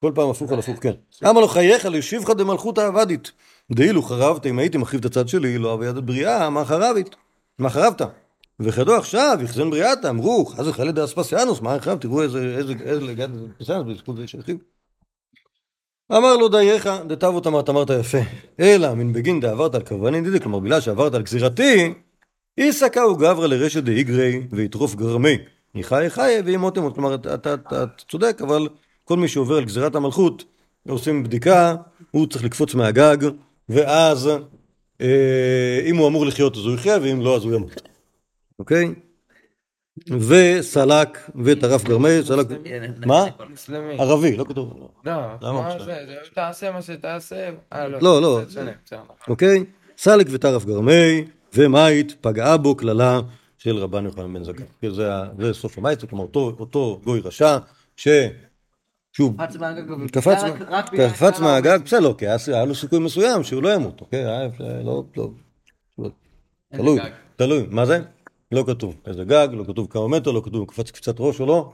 [0.00, 0.92] כל פעם הפוך על הפוך, כן.
[1.30, 3.32] אמר לו חייך, לשיבך דמלכות העבדית.
[3.72, 7.16] דאילו חרבת, אם הייתי מחריב את הצד שלי, לא אביד את בריאה, מה חרבית?
[7.58, 8.02] מה חרבת?
[8.60, 11.98] וכדו עכשיו, יחזן בריאתה, אמרו, חס וחלילה דאספסיאנוס, מה החרב?
[11.98, 14.56] תראו איזה, איזה, איזה לגד אספסיאנוס, בזכות זה שהרחיב.
[16.12, 18.18] אמר לו דייך, דתבות אמרת, אמרת יפה.
[18.60, 21.94] אלא מן בגין דעברת על כוון דידי, כלומר בגלל שעברת על גזירתי,
[22.58, 25.38] איסקה הוא גברא לרשת דאיגרי ויטרוף גרמי.
[25.74, 26.94] יחי חי וימותם עוד.
[26.94, 28.68] כלומר, אתה צודק, אבל
[29.04, 30.44] כל מי שעובר על גזירת המלכות,
[30.88, 31.74] עושים בדיקה,
[32.10, 33.16] הוא צריך לקפוץ מהגג,
[33.70, 34.30] ואז
[35.00, 37.82] אה, אם הוא אמור לחיות אז הוא יחיה, ואם לא אז הוא ימות.
[38.58, 38.94] אוקיי?
[40.08, 42.46] וסלק וטרף גרמי, סלק...
[43.06, 43.26] מה?
[43.98, 44.88] ערבי, לא כתוב.
[45.04, 45.12] לא,
[45.42, 45.76] מה?
[45.84, 45.96] זה?
[46.34, 47.50] תעשה מה שתעשה.
[47.72, 48.40] אה, לא, לא.
[48.48, 49.00] שונה, בסדר.
[49.28, 49.64] אוקיי?
[49.98, 53.20] סלק וטרף גרמי, ומית פגעה בו קללה
[53.58, 54.64] של רבן יוחנן בן זכאי.
[54.80, 57.58] כי זה, סוף המייסט, כלומר אותו, אותו גוי רשע,
[57.96, 58.08] ש...
[59.20, 59.36] שוב,
[60.12, 64.26] קפץ מהגג קפץ, מהגג, בסדר, לא, כי היה לו סיכוי מסוים שהוא לא ימות, אוקיי?
[64.26, 66.10] היה לא, לא,
[66.68, 67.00] תלוי?
[67.36, 68.02] תלוי, מה זה?
[68.52, 71.72] לא כתוב איזה גג, לא כתוב כמה מטר, לא כתוב קפץ קצת ראש או לא.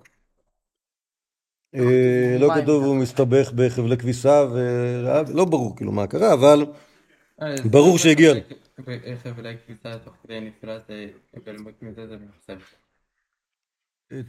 [1.75, 6.67] אה, לא כתוב הוא מסתבך בחבלי כביסה, ולא ברור כאילו מה קרה, אבל
[7.43, 8.41] אה, ברור שהגיע לו.
[9.39, 10.91] אולי כניסה תוך כדי נפילת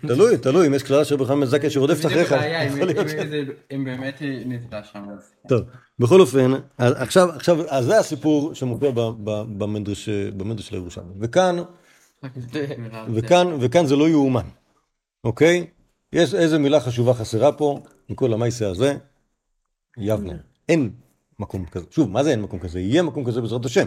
[0.02, 2.36] תלוי, תלוי, אם יש קללה של בכלל מזכה שרודפת אחריך.
[3.72, 5.06] אם באמת נתלה שם.
[5.48, 5.62] טוב,
[6.00, 8.92] בכל אופן, עכשיו, עכשיו, אז זה הסיפור שמופיע
[9.58, 10.10] במדרש
[10.60, 11.14] של ירושלים.
[11.20, 11.56] וכאן,
[13.14, 14.46] וכאן, וכאן זה לא יאומן,
[15.24, 15.68] אוקיי?
[16.14, 18.98] יש איזה מילה חשובה חסרה פה, מכל המייסה הזה,
[19.98, 20.34] יבנה.
[20.70, 20.90] אין
[21.40, 21.86] מקום כזה.
[21.92, 22.80] שוב, מה זה אין מקום כזה?
[22.80, 23.86] יהיה מקום כזה בעזרת השם,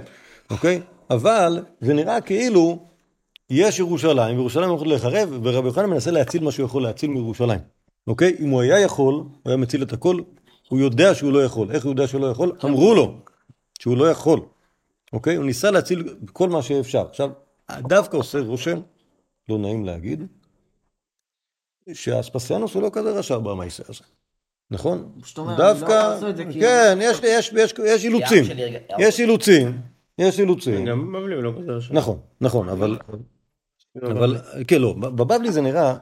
[0.50, 0.80] אוקיי?
[1.10, 2.89] אבל זה נראה כאילו
[3.50, 7.60] יש ירושלים, וירושלים הולכת להיחרב, ורבי יוחנן מנסה להציל מה שהוא יכול להציל מירושלים,
[8.06, 8.36] אוקיי?
[8.40, 10.16] אם הוא היה יכול, הוא היה מציל את הכל,
[10.68, 11.70] הוא יודע שהוא לא יכול.
[11.70, 12.52] איך הוא יודע שהוא לא יכול?
[12.64, 13.20] אמרו לו
[13.78, 14.40] שהוא לא יכול,
[15.12, 15.36] אוקיי?
[15.36, 17.06] הוא ניסה להציל כל מה שאפשר.
[17.10, 17.30] עכשיו,
[17.78, 18.80] דווקא עושה רושם,
[19.48, 20.26] לא נעים להגיד,
[21.92, 24.04] שאספסיאנוס הוא לא כזה רשע במעשה הזה,
[24.70, 25.12] נכון?
[25.56, 28.44] דווקא, לא זה כאילו- כן, יש, יש, יש, יש אילוצים,
[28.98, 29.80] יש אילוצים,
[30.18, 31.94] יש אילוצים, גם הוא לא כזה רשע.
[31.94, 32.98] נכון, נכון, אבל,
[33.96, 34.36] אבל,
[34.68, 35.94] כן, לא, בבבלי זה נראה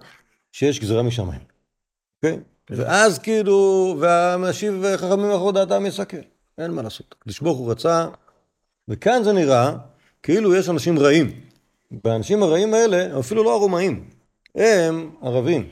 [0.53, 1.41] שיש גזירה משמיים,
[2.16, 2.39] אוקיי?
[2.70, 6.16] ואז כאילו, והמשיב חכמים אחרות דעתם יסכל,
[6.59, 7.14] אין מה לעשות.
[7.18, 8.07] הקדוש ברוך הוא רצה,
[8.89, 9.74] וכאן זה נראה
[10.22, 11.41] כאילו יש אנשים רעים.
[12.05, 14.05] והאנשים הרעים האלה, אפילו לא הרומאים,
[14.55, 15.68] הם ערבים,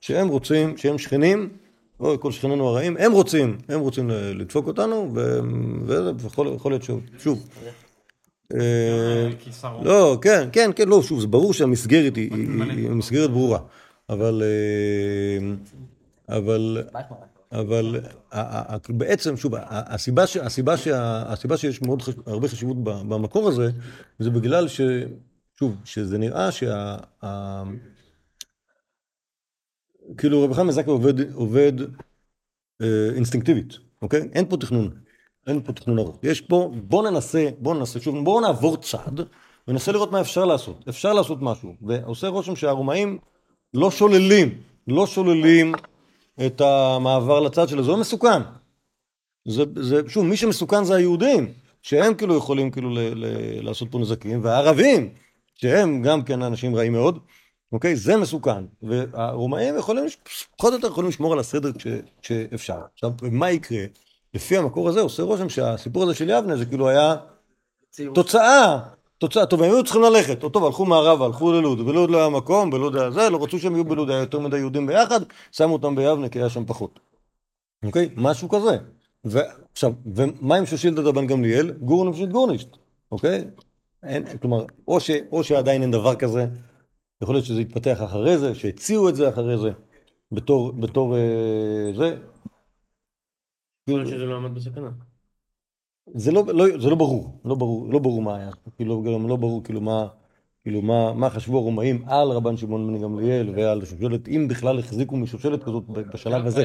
[0.00, 1.48] שהם רוצים, שהם שכנים,
[2.00, 5.40] או כל שכנינו הרעים, הם רוצים, הם רוצים לדפוק אותנו, ו-
[6.18, 7.48] ויכול יכול להיות שוב, שוב.
[8.54, 9.28] אה,
[9.82, 12.48] לא, כן, כן, כן, לא, שוב, זה ברור שהמסגרת היא,
[12.90, 13.58] מסגרת ברורה,
[14.08, 16.84] אבל, אה, אבל,
[17.52, 18.00] אבל
[18.88, 23.70] בעצם, שוב, הסיבה, ש, הסיבה, שה, הסיבה שיש מאוד חש, הרבה חשיבות במקור הזה,
[24.18, 24.80] זה בגלל ש...
[25.58, 26.96] שוב, שזה נראה שה...
[27.24, 27.62] ה-
[30.18, 31.72] כאילו רבי חיים זקי עובד, עובד
[32.82, 34.28] אה, אינסטינקטיבית, אוקיי?
[34.32, 34.90] אין פה תכנון,
[35.48, 36.16] אין פה תכנון ארוך.
[36.22, 39.20] יש פה, בוא ננסה, בוא ננסה, שוב, בואו נעבור צעד
[39.68, 40.84] וננסה לראות מה אפשר לעשות.
[40.88, 41.74] אפשר לעשות משהו.
[41.82, 43.18] ועושה רושם שהרומאים
[43.74, 45.74] לא שוללים, לא שוללים
[46.46, 48.42] את המעבר לצד שלו, זה לא מסוכן.
[49.48, 53.24] זה, זה, שוב, מי שמסוכן זה היהודים, שהם כאילו יכולים כאילו ל, ל,
[53.64, 55.14] לעשות פה נזקים, והערבים,
[55.54, 57.18] שהם גם כן אנשים רעים מאוד,
[57.72, 57.96] אוקיי?
[57.96, 58.64] זה מסוכן.
[58.82, 60.04] והרומאים יכולים,
[60.56, 61.86] פחות או יותר יכולים לשמור על הסדר כש,
[62.22, 62.78] כשאפשר.
[62.94, 63.84] עכשיו, מה יקרה?
[64.38, 67.16] לפי המקור הזה עושה רושם שהסיפור הזה של יבנה זה כאילו היה
[68.14, 68.78] תוצאה,
[69.18, 72.70] תוצאה, טוב, הם היו צריכים ללכת, טוב, הלכו מערבה, הלכו ללוד, בלוד לא היה מקום,
[72.70, 75.20] בלוד היה זה, לא רצו שהם יהיו בלוד, היה יותר מדי יהודים ביחד,
[75.52, 77.00] שמו אותם ביבנה כי היה שם פחות.
[77.84, 78.08] אוקיי?
[78.16, 78.76] משהו כזה.
[79.24, 81.70] ועכשיו, ומה עם שושילתא דבן גמליאל?
[81.70, 82.76] גורן ופשיט גורנישט,
[83.12, 83.44] אוקיי?
[84.02, 86.46] אין, כלומר, או, ש, או שעדיין אין דבר כזה,
[87.22, 89.70] יכול להיות שזה יתפתח אחרי זה, שהציעו את זה אחרי זה,
[90.32, 92.16] בתור, בתור אה, זה.
[94.06, 94.90] שזה לא עמד בסכנה.
[96.14, 99.36] זה לא, לא, זה לא ברור, לא ברור, לא ברור מה היה, כאילו, גם לא
[99.36, 100.08] ברור כאילו מה,
[100.62, 105.16] כאילו מה, מה חשבו הרומאים על רבן שמעון בן גמליאל ועל שושלת, אם בכלל החזיקו
[105.16, 106.64] משושלת כזאת בשלב הזה.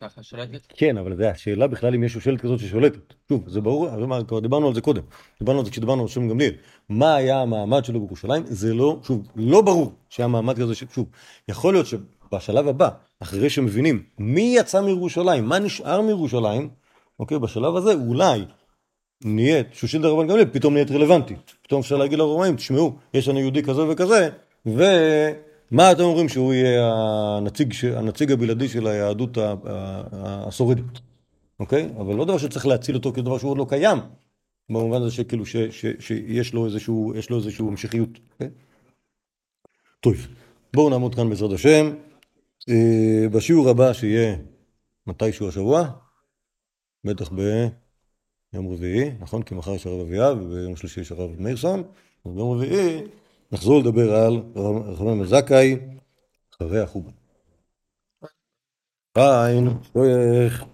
[0.00, 0.66] ככה שולטת.
[0.68, 3.14] כן, אבל זה השאלה בכלל אם יש שושלת כזאת ששולטת.
[3.28, 3.88] שוב, זה ברור,
[4.28, 5.02] כבר דיברנו על זה קודם.
[5.38, 6.52] דיברנו על זה כשדיברנו על שם גמליאל.
[6.88, 8.42] מה היה המעמד שלו בירושלים?
[8.46, 11.08] זה לא, שוב, לא ברור שהיה מעמד כזה, ש- שוב,
[11.48, 11.86] יכול להיות
[12.28, 12.88] שבשלב הבא,
[13.20, 16.68] אחרי שמבינים מי יצא מירושלים, מה נשאר מירושלים,
[17.20, 18.44] אוקיי, בשלב הזה אולי
[19.24, 21.54] נהיית, שושלת רבן גמליאל פתאום נהיית רלוונטית.
[21.62, 24.28] פתאום אפשר להגיד לרומאים, תשמעו, יש לנו יהודי כזה וכזה,
[24.66, 30.98] ומה אתם אומרים שהוא יהיה הנציג, ש- הנציג הבלעדי של היהדות ה- ה- השורדת,
[31.60, 31.88] אוקיי?
[32.00, 33.98] אבל לא דבר שצריך להציל אותו כדבר שהוא עוד לא קיים,
[34.70, 38.48] במובן הזה שכאילו ש, ש, שיש לו איזשהו, יש לו איזשהו המשכיות, אוקיי?
[40.00, 40.14] טוב,
[40.74, 41.90] בואו נעמוד כאן בעזרת השם.
[42.68, 44.36] אה, בשיעור הבא שיהיה
[45.06, 45.90] מתישהו השבוע,
[47.04, 49.42] בטח ביום רביעי, נכון?
[49.42, 51.82] כי מחר יש הרב אביאב וביום שלישי יש הרב מאירסון,
[52.24, 53.02] אז ביום רביעי
[53.52, 54.42] נחזור לדבר על
[54.86, 55.76] רחמם זכאי
[56.54, 57.10] אחרי החובה.
[59.14, 60.64] ביי, שטויך.